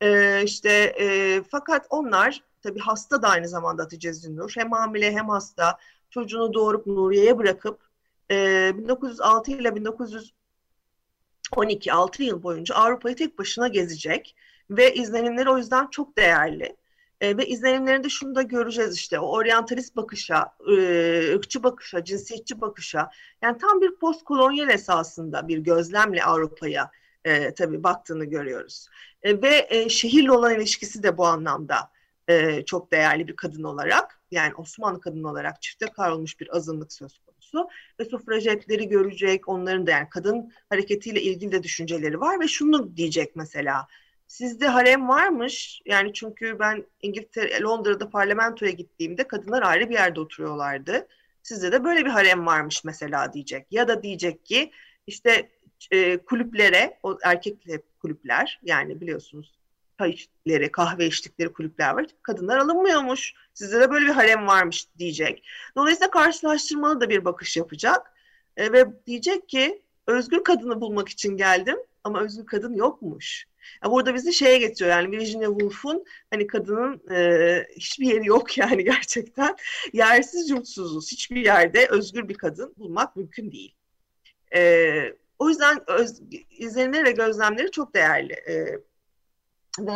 [0.00, 0.70] E, işte
[1.00, 4.52] e, fakat onlar tabii hasta da aynı zamanda Hatice Zinnur.
[4.56, 5.78] Hem hamile hem hasta.
[6.10, 7.80] Çocuğunu doğurup Nuriye'ye bırakıp
[8.30, 14.36] e, 1906 ile 1912 6 yıl boyunca Avrupa'yı tek başına gezecek
[14.70, 16.76] ve izlenimleri o yüzden çok değerli.
[17.20, 23.10] E, ve izlenimlerinde şunu da göreceğiz işte o oryantalist bakışa, e, ırkçı bakışa, cinsiyetçi bakışa
[23.42, 26.90] yani tam bir postkolonyal esasında bir gözlemle Avrupa'ya
[27.24, 28.88] e, tabii baktığını görüyoruz.
[29.22, 31.90] E, ve e, şehirle olan ilişkisi de bu anlamda
[32.28, 37.18] e, çok değerli bir kadın olarak yani Osmanlı kadını olarak çifte kavrulmuş bir azınlık söz
[37.18, 37.68] konusu
[38.00, 43.36] ve sufrajetleri görecek onların da yani kadın hareketiyle ilgili de düşünceleri var ve şunu diyecek
[43.36, 43.86] mesela
[44.26, 45.80] Sizde harem varmış.
[45.86, 51.08] Yani çünkü ben İngiltere, Londra'da parlamentoya gittiğimde kadınlar ayrı bir yerde oturuyorlardı.
[51.42, 53.66] Sizde de böyle bir harem varmış mesela diyecek.
[53.70, 54.70] Ya da diyecek ki
[55.06, 55.50] işte
[55.90, 57.56] e, kulüplere, o erkek
[58.00, 59.56] kulüpler yani biliyorsunuz
[59.98, 60.16] çay
[60.72, 62.06] kahve içtikleri kulüpler var.
[62.22, 63.34] Kadınlar alınmıyormuş.
[63.54, 65.46] Sizde de böyle bir harem varmış diyecek.
[65.76, 68.12] Dolayısıyla karşılaştırmalı da bir bakış yapacak.
[68.56, 73.46] E, ve diyecek ki özgür kadını bulmak için geldim ama özgür kadın yokmuş.
[73.84, 78.84] Yani burada bizi şeye getiriyor yani Virginia Woolf'un hani kadının e, hiçbir yeri yok yani
[78.84, 79.56] gerçekten.
[79.92, 81.12] Yersiz yurtsuzuz.
[81.12, 83.74] Hiçbir yerde özgür bir kadın bulmak mümkün değil.
[84.54, 84.92] E,
[85.38, 88.32] o yüzden öz, izlenimleri ve gözlemleri çok değerli.
[88.32, 88.80] E,
[89.78, 89.92] ve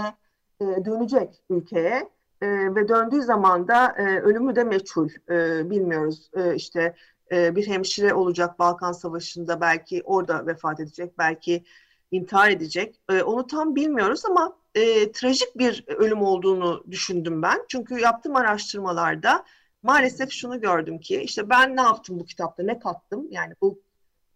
[0.61, 2.09] e, dönecek ülkeye
[2.43, 5.09] e, ve döndüğü zaman da e, ölümü de meçhul.
[5.31, 6.95] E, bilmiyoruz e, işte
[7.33, 11.65] e, bir hemşire olacak Balkan Savaşı'nda belki orada vefat edecek belki
[12.11, 13.01] intihar edecek.
[13.11, 17.65] E, onu tam bilmiyoruz ama e, trajik bir ölüm olduğunu düşündüm ben.
[17.69, 19.45] Çünkü yaptığım araştırmalarda
[19.83, 23.81] maalesef şunu gördüm ki işte ben ne yaptım bu kitapta ne kattım yani bu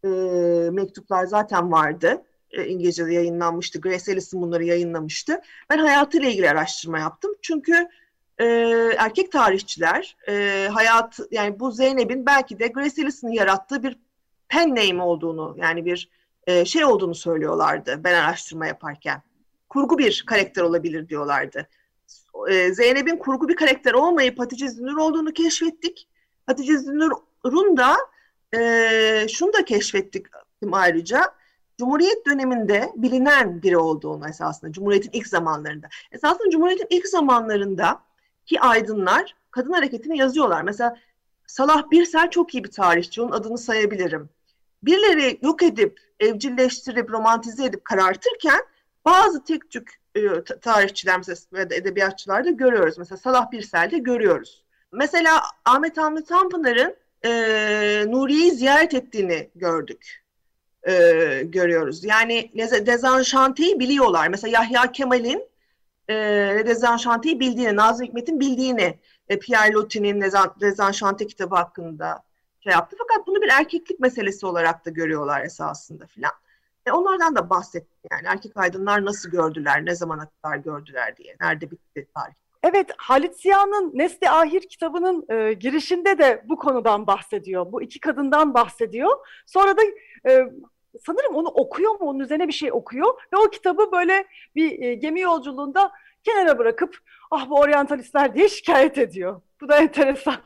[0.05, 0.09] e,
[0.71, 2.23] mektuplar zaten vardı.
[2.51, 3.81] E, İngilizce'de yayınlanmıştı.
[3.81, 5.41] Grace Ellison bunları yayınlamıştı.
[5.71, 7.31] Ben hayatıyla ilgili araştırma yaptım.
[7.43, 7.89] Çünkü
[8.39, 8.45] e,
[8.99, 13.99] erkek tarihçiler e, hayat yani bu Zeynep'in belki de Grace Ellison'ın yarattığı bir
[14.49, 16.09] pen name olduğunu yani bir
[16.47, 19.23] e, şey olduğunu söylüyorlardı ben araştırma yaparken.
[19.69, 21.69] Kurgu bir karakter olabilir diyorlardı.
[22.49, 26.09] E, Zeynep'in kurgu bir karakter olmayıp Hatice Zünür olduğunu keşfettik.
[26.47, 27.97] Hatice Zünür'ün da
[28.59, 30.27] e, şunu da keşfettik
[30.73, 31.35] ayrıca.
[31.79, 35.89] Cumhuriyet döneminde bilinen biri olduğunu esasında, Cumhuriyet'in ilk zamanlarında.
[36.13, 38.01] Esasında Cumhuriyet'in ilk zamanlarında
[38.47, 40.63] ki aydınlar kadın hareketini yazıyorlar.
[40.63, 40.97] Mesela
[41.47, 44.29] Salah Birsel çok iyi bir tarihçi, onun adını sayabilirim
[44.87, 48.61] birileri yok edip, evcilleştirip, romantize edip karartırken
[49.05, 50.21] bazı tek tük e,
[50.61, 52.99] tarihçiler mesela da görüyoruz.
[52.99, 54.65] Mesela Salah Birsel'de görüyoruz.
[54.93, 57.31] Mesela Ahmet Hamdi Tanpınar'ın e,
[58.09, 60.25] Nuriye'yi ziyaret ettiğini gördük.
[60.89, 60.93] E,
[61.45, 62.05] görüyoruz.
[62.05, 62.51] Yani
[62.87, 64.29] Dezenşante'yi biliyorlar.
[64.29, 65.49] Mesela Yahya Kemal'in
[66.09, 66.15] e,
[66.67, 68.99] Dezenşante'yi bildiğini, Nazım Hikmet'in bildiğini,
[69.29, 70.21] e, Pierre Loti'nin
[70.61, 72.23] Dezenşante kitabı hakkında
[72.65, 72.97] şey yaptı.
[72.99, 76.33] Fakat bunu bir erkeklik meselesi olarak da görüyorlar esasında filan.
[76.87, 81.71] E onlardan da bahsettim yani erkek aydınlar nasıl gördüler, ne zamana kadar gördüler diye, nerede
[81.71, 82.35] bitti tarih.
[82.63, 87.73] Evet, Halit Ziya'nın Nesli Ahir kitabının e, girişinde de bu konudan bahsediyor.
[87.73, 89.11] Bu iki kadından bahsediyor.
[89.47, 89.83] Sonra da
[90.29, 90.53] e,
[91.07, 94.95] sanırım onu okuyor mu, onun üzerine bir şey okuyor ve o kitabı böyle bir e,
[94.95, 95.93] gemi yolculuğunda
[96.23, 96.99] kenara bırakıp
[97.31, 99.41] ah bu oryantalistler diye şikayet ediyor.
[99.61, 100.37] Bu da enteresan.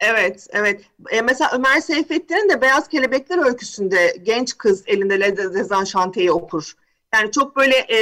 [0.00, 0.84] Evet, evet.
[1.10, 6.74] E, mesela Ömer Seyfettin'in de Beyaz Kelebekler öyküsünde genç kız elinde Le Dezenşante'yi okur.
[7.14, 7.98] Yani çok böyle e,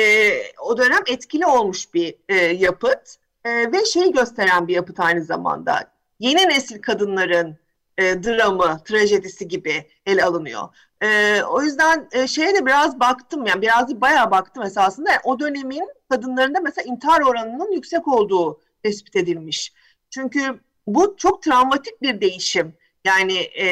[0.60, 5.92] o dönem etkili olmuş bir e, yapıt e, ve şey gösteren bir yapıt aynı zamanda.
[6.18, 7.56] Yeni nesil kadınların
[7.98, 10.68] e, dramı, trajedisi gibi ele alınıyor.
[11.02, 15.10] E, o yüzden e, şeye de biraz baktım yani biraz bayağı baktım esasında.
[15.10, 19.72] Yani o dönemin kadınlarında mesela intihar oranının yüksek olduğu tespit edilmiş.
[20.10, 22.74] Çünkü bu çok travmatik bir değişim.
[23.04, 23.66] Yani e,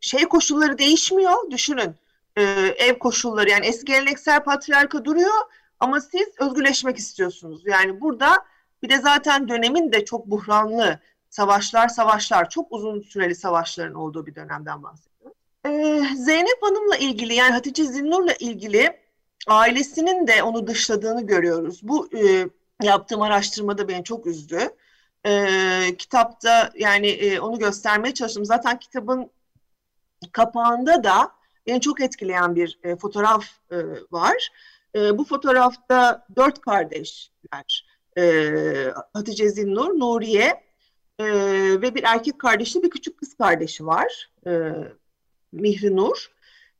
[0.00, 1.50] şey koşulları değişmiyor.
[1.50, 1.94] Düşünün
[2.36, 2.42] e,
[2.78, 5.40] ev koşulları yani eski geleneksel patriarka duruyor
[5.80, 7.62] ama siz özgürleşmek istiyorsunuz.
[7.66, 8.44] Yani burada
[8.82, 10.98] bir de zaten dönemin de çok buhranlı
[11.30, 15.36] savaşlar savaşlar çok uzun süreli savaşların olduğu bir dönemden bahsediyorum.
[15.66, 18.96] Ee, Zeynep Hanım'la ilgili yani Hatice Zinnur'la ilgili
[19.46, 21.80] ailesinin de onu dışladığını görüyoruz.
[21.82, 22.48] Bu e,
[22.82, 24.58] yaptığım araştırmada beni çok üzdü.
[25.26, 28.44] E, kitapta yani e, onu göstermeye çalıştım.
[28.44, 29.30] Zaten kitabın
[30.32, 31.32] kapağında da
[31.66, 33.76] beni çok etkileyen bir e, fotoğraf e,
[34.10, 34.50] var.
[34.94, 37.86] E, bu fotoğrafta dört kardeşler.
[38.18, 38.22] E,
[39.12, 40.62] Hatice Zinnur, Nuriye
[41.18, 41.24] e,
[41.82, 44.30] ve bir erkek kardeşli bir küçük kız kardeşi var.
[44.46, 44.72] E,
[45.52, 46.32] Mihri Nur.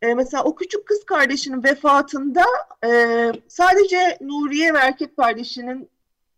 [0.02, 2.44] E, mesela o küçük kız kardeşinin vefatında
[2.84, 5.90] e, sadece Nuriye ve erkek kardeşinin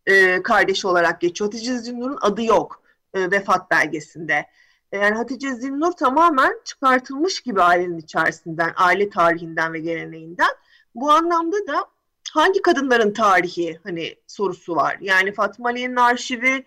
[0.07, 1.52] e, kardeşi olarak geçiyor.
[1.52, 2.82] Hatice Zinnur'un adı yok
[3.14, 4.46] e, vefat belgesinde.
[4.92, 10.50] E, yani Hatice Zinnur tamamen çıkartılmış gibi ailenin içerisinden, aile tarihinden ve geleneğinden.
[10.94, 11.84] Bu anlamda da
[12.32, 14.96] hangi kadınların tarihi hani sorusu var.
[15.00, 16.64] Yani Fatma Ali'nin arşivi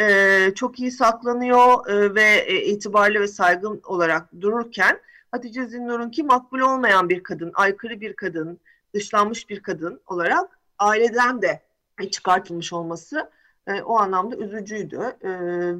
[0.00, 5.00] e, çok iyi saklanıyor e, ve e, itibarlı ve saygın olarak dururken
[5.30, 8.60] Hatice Zinnur'unki makbul olmayan bir kadın, aykırı bir kadın,
[8.94, 11.62] dışlanmış bir kadın olarak aileden de
[12.08, 13.30] çıkartılmış olması
[13.66, 15.16] e, o anlamda üzücüydü.
[15.22, 15.30] E,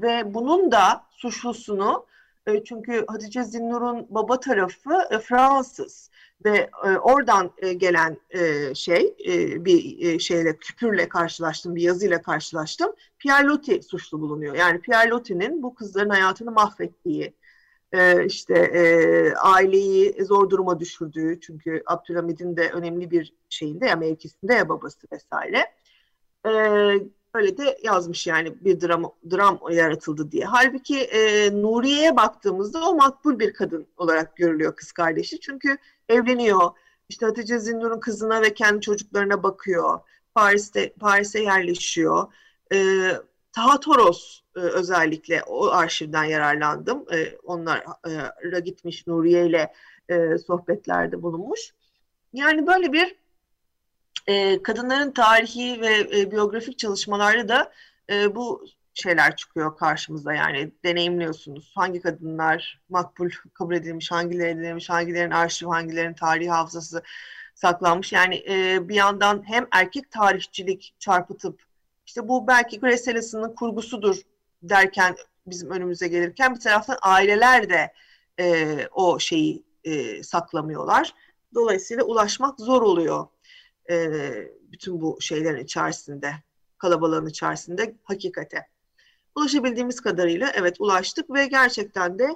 [0.02, 2.06] ve bunun da suçlusunu
[2.46, 6.10] e, çünkü Hatice Zinnur'un baba tarafı e, Fransız
[6.44, 12.22] ve e, oradan e, gelen e, şey e, bir e, şeyle küpürle karşılaştım, bir yazıyla
[12.22, 12.92] karşılaştım.
[13.18, 14.54] Pierre Loti suçlu bulunuyor.
[14.54, 17.34] Yani Pierre Loti'nin bu kızların hayatını mahvettiği,
[17.92, 18.82] e, işte e,
[19.34, 25.64] aileyi zor duruma düşürdüğü çünkü Abdülhamid'in de önemli bir şeyinde ya mevkisinde ya babası vesaire.
[26.46, 26.50] E,
[27.34, 30.44] öyle de yazmış yani bir dram, dram yaratıldı diye.
[30.44, 35.40] Halbuki e, Nuriye'ye baktığımızda o makbul bir kadın olarak görülüyor kız kardeşi.
[35.40, 35.76] Çünkü
[36.08, 36.70] evleniyor.
[37.08, 40.00] İşte Hatice Zindur'un kızına ve kendi çocuklarına bakıyor.
[40.34, 42.32] Paris'te Paris'e yerleşiyor.
[42.72, 43.10] E,
[43.52, 47.04] Taha Toros e, özellikle o arşivden yararlandım.
[47.12, 49.72] E, onlara gitmiş Nuriye ile
[50.08, 51.74] e, sohbetlerde bulunmuş.
[52.32, 53.16] Yani böyle bir
[54.30, 57.72] e, kadınların tarihi ve e, biyografik çalışmalarda da
[58.10, 58.64] e, bu
[58.94, 61.72] şeyler çıkıyor karşımıza yani deneyimliyorsunuz.
[61.74, 67.02] Hangi kadınlar makbul kabul edilmiş, hangileri edilmiş, hangilerin arşiv, hangilerin tarihi hafızası
[67.54, 68.12] saklanmış.
[68.12, 71.62] Yani e, bir yandan hem erkek tarihçilik çarpıtıp
[72.06, 74.16] işte bu belki Grace Ellison'ın kurgusudur
[74.62, 75.16] derken
[75.46, 77.92] bizim önümüze gelirken bir taraftan aileler de
[78.40, 81.14] e, o şeyi e, saklamıyorlar.
[81.54, 83.26] Dolayısıyla ulaşmak zor oluyor
[83.90, 84.20] e,
[84.72, 86.32] bütün bu şeylerin içerisinde,
[86.78, 88.66] kalabalığın içerisinde hakikate.
[89.36, 92.28] Ulaşabildiğimiz kadarıyla evet ulaştık ve gerçekten de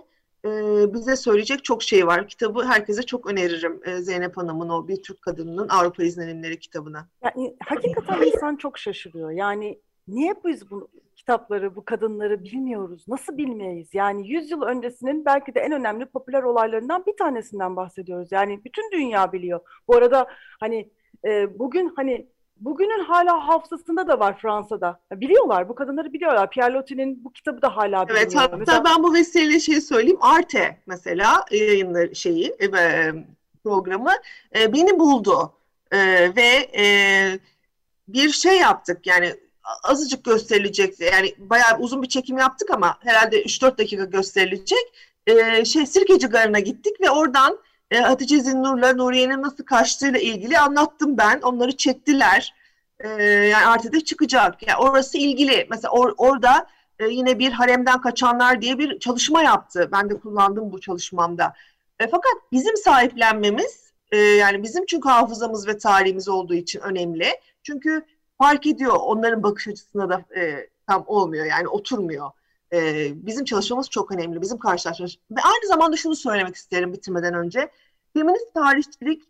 [0.45, 0.51] e,
[0.95, 2.29] bize söyleyecek çok şey var.
[2.29, 3.81] Kitabı herkese çok öneririm.
[3.85, 7.09] E, Zeynep Hanım'ın o bir Türk kadınının Avrupa izlenimleri kitabına.
[7.23, 9.31] Yani hakikaten insan çok şaşırıyor.
[9.31, 9.79] Yani
[10.09, 13.05] niye biz bu kitapları, bu kadınları bilmiyoruz?
[13.09, 13.89] Nasıl bilmeyiz?
[13.93, 18.33] Yani 100 yıl öncesinin belki de en önemli popüler olaylarından bir tanesinden bahsediyoruz.
[18.33, 19.61] Yani bütün dünya biliyor.
[19.89, 20.27] Bu arada
[20.61, 20.91] hani
[21.25, 25.01] e, bugün hani bugünün hala hafızasında da var Fransa'da.
[25.12, 26.51] Biliyorlar, bu kadınları biliyorlar.
[26.51, 28.27] Pierre Loti'nin bu kitabı da hala biliniyor.
[28.27, 28.85] Evet, hatta mesela...
[28.85, 30.19] ben bu vesileyle şey söyleyeyim.
[30.21, 32.69] Arte mesela yayınları şeyi, e,
[33.65, 34.12] programı
[34.59, 35.53] e, beni buldu.
[35.91, 35.99] E,
[36.37, 36.85] ve e,
[38.09, 39.35] bir şey yaptık yani
[39.83, 45.15] azıcık gösterilecek yani bayağı uzun bir çekim yaptık ama herhalde 3-4 dakika gösterilecek.
[45.27, 47.59] E, şey Sirkeci Garı'na gittik ve oradan
[47.91, 51.41] e, Hatice Zinnur'la Nuriye'nin nasıl kaçtığıyla ilgili anlattım ben.
[51.41, 52.55] Onları çektiler.
[53.01, 54.68] E, yani artık çıkacak.
[54.68, 55.66] Yani orası ilgili.
[55.70, 56.66] Mesela or, orada
[56.99, 59.89] e, yine bir haremden kaçanlar diye bir çalışma yaptı.
[59.93, 61.53] Ben de kullandım bu çalışmamda.
[62.01, 67.28] E, fakat bizim sahiplenmemiz e, yani bizim çünkü hafızamız ve tarihimiz olduğu için önemli.
[67.62, 68.03] Çünkü
[68.39, 72.30] fark ediyor onların bakış açısına da e, tam olmuyor yani oturmuyor.
[72.75, 74.43] E, bizim çalışmamız çok önemli.
[74.43, 75.16] Bizim karşılaşmamız.
[75.31, 77.70] Ve aynı zamanda şunu söylemek isterim bitirmeden önce.
[78.14, 79.22] feminist tarihçilik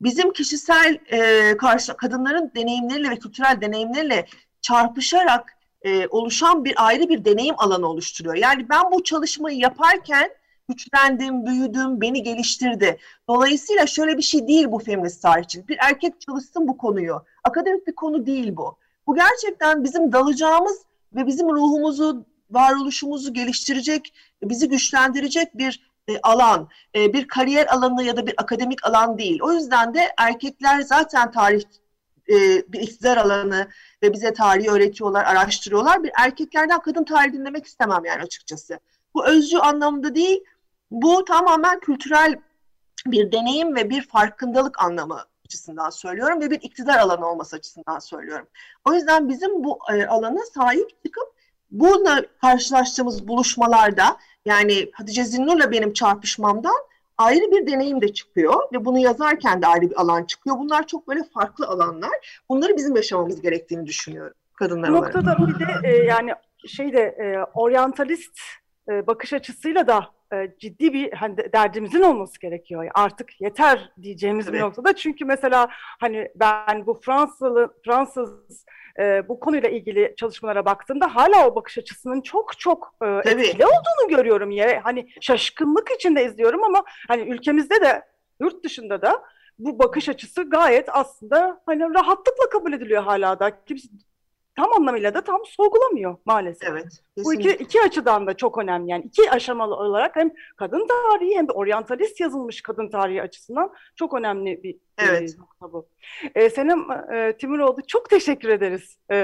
[0.00, 4.26] bizim kişisel e, karşı kadınların deneyimleriyle ve kültürel deneyimleriyle
[4.60, 8.34] çarpışarak e, oluşan bir ayrı bir deneyim alanı oluşturuyor.
[8.34, 10.30] Yani ben bu çalışmayı yaparken
[10.68, 12.98] güçlendim, büyüdüm, beni geliştirdi.
[13.28, 15.68] Dolayısıyla şöyle bir şey değil bu feminist tarihçilik.
[15.68, 17.22] Bir erkek çalışsın bu konuyu.
[17.44, 18.76] Akademik bir konu değil bu.
[19.06, 20.82] Bu gerçekten bizim dalacağımız
[21.14, 28.16] ve bizim ruhumuzu, varoluşumuzu geliştirecek, bizi güçlendirecek bir e, alan, e, bir kariyer alanı ya
[28.16, 29.40] da bir akademik alan değil.
[29.42, 31.62] O yüzden de erkekler zaten tarih
[32.28, 32.34] e,
[32.72, 33.68] bir iktidar alanı
[34.02, 36.02] ve bize tarihi öğretiyorlar, araştırıyorlar.
[36.02, 38.80] Bir erkeklerden kadın tarihi dinlemek istemem yani açıkçası.
[39.14, 40.44] Bu özcü anlamda değil,
[40.90, 42.40] bu tamamen kültürel
[43.06, 48.46] bir deneyim ve bir farkındalık anlamı açısından söylüyorum ve bir iktidar alanı olması açısından söylüyorum.
[48.84, 51.37] O yüzden bizim bu e, alana sahip çıkıp
[51.70, 56.76] bununla karşılaştığımız buluşmalarda yani Hatice Zinnur'la benim çarpışmamdan
[57.18, 60.56] ayrı bir deneyim de çıkıyor ve bunu yazarken de ayrı bir alan çıkıyor.
[60.58, 62.42] Bunlar çok böyle farklı alanlar.
[62.48, 65.14] Bunları bizim yaşamamız gerektiğini düşünüyorum kadınlar Bu olarak.
[65.14, 66.32] noktada bir de e, yani
[66.66, 68.38] şeyde e, oryantalist
[68.88, 72.88] e, bakış açısıyla da e, ciddi bir hani de- derdimizin olması gerekiyor.
[72.94, 74.62] Artık yeter diyeceğimiz bir Evet.
[74.62, 74.96] noktada.
[74.96, 75.68] Çünkü mesela
[76.00, 78.64] hani ben bu Fransalı Fransız
[78.98, 84.08] e, bu konuyla ilgili çalışmalara baktığımda hala o bakış açısının çok çok e, etkili olduğunu
[84.08, 84.80] görüyorum ya.
[84.84, 88.02] Hani şaşkınlık içinde izliyorum ama hani ülkemizde de
[88.40, 89.22] yurt dışında da
[89.58, 93.64] bu bakış açısı gayet aslında hani rahatlıkla kabul ediliyor hala da.
[93.64, 93.88] Kimse
[94.58, 96.68] tam anlamıyla da tam sorgulamıyor maalesef.
[96.70, 96.86] Evet.
[97.24, 97.64] Bu iki, kesinlikle.
[97.64, 98.90] iki açıdan da çok önemli.
[98.90, 104.14] Yani iki aşamalı olarak hem kadın tarihi hem de oryantalist yazılmış kadın tarihi açısından çok
[104.14, 105.34] önemli bir Evet.
[105.36, 105.88] e, nokta bu.
[106.34, 108.98] E, Senem e, Timuroğlu çok teşekkür ederiz.
[109.10, 109.14] E,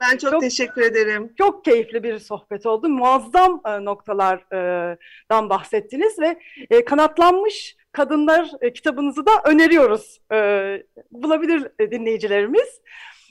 [0.00, 1.32] Ben çok, çok- teşekkür ederim.
[1.38, 2.88] çok keyifli bir sohbet oldu.
[2.88, 6.38] Muazzam e, noktalardan bahsettiniz ve
[6.70, 10.20] e, kanatlanmış kadınlar e, kitabınızı da öneriyoruz.
[10.32, 10.36] E,
[11.10, 12.80] bulabilir e, dinleyicilerimiz.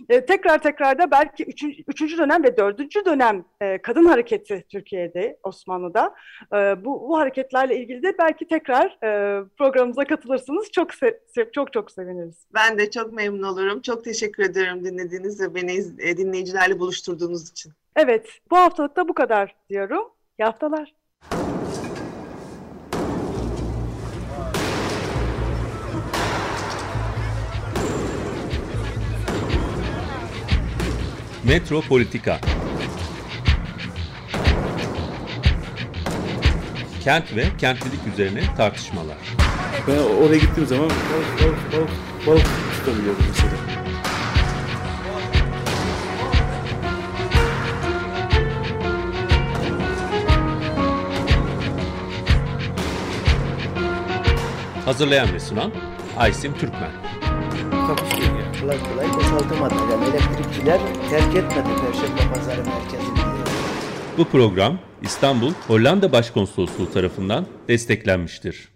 [0.10, 5.38] E, tekrar tekrar da belki üçüncü, üçüncü dönem ve dördüncü dönem e, kadın hareketi Türkiye'de,
[5.44, 6.16] Osmanlı'da.
[6.54, 10.72] E, bu, bu hareketlerle ilgili de belki tekrar e, programımıza katılırsınız.
[10.72, 10.90] Çok
[11.54, 12.46] çok çok seviniriz.
[12.54, 13.82] Ben de çok memnun olurum.
[13.82, 17.74] Çok teşekkür ederim dinlediğiniz ve beni e, dinleyicilerle buluşturduğunuz için.
[17.96, 20.04] Evet, bu haftalık da bu kadar diyorum.
[20.40, 20.94] İyi haftalar.
[31.52, 32.40] Metropolitika
[37.04, 39.18] Kent ve kentlilik üzerine tartışmalar.
[39.88, 41.90] Ben oraya gittiğim zaman balık balık balık
[42.28, 42.48] balık
[42.80, 43.52] tutabiliyordum mesela.
[54.86, 55.72] Hazırlayan ve sunan
[56.18, 56.92] Aysim Türkmen.
[57.72, 58.31] Yani.
[58.62, 59.74] Kolay kolay boşaltamadı.
[59.92, 63.20] Yani elektrikçiler terk etmedi Perşembe Pazarı merkezini.
[64.18, 68.71] Bu program İstanbul Hollanda Başkonsolosluğu tarafından desteklenmiştir.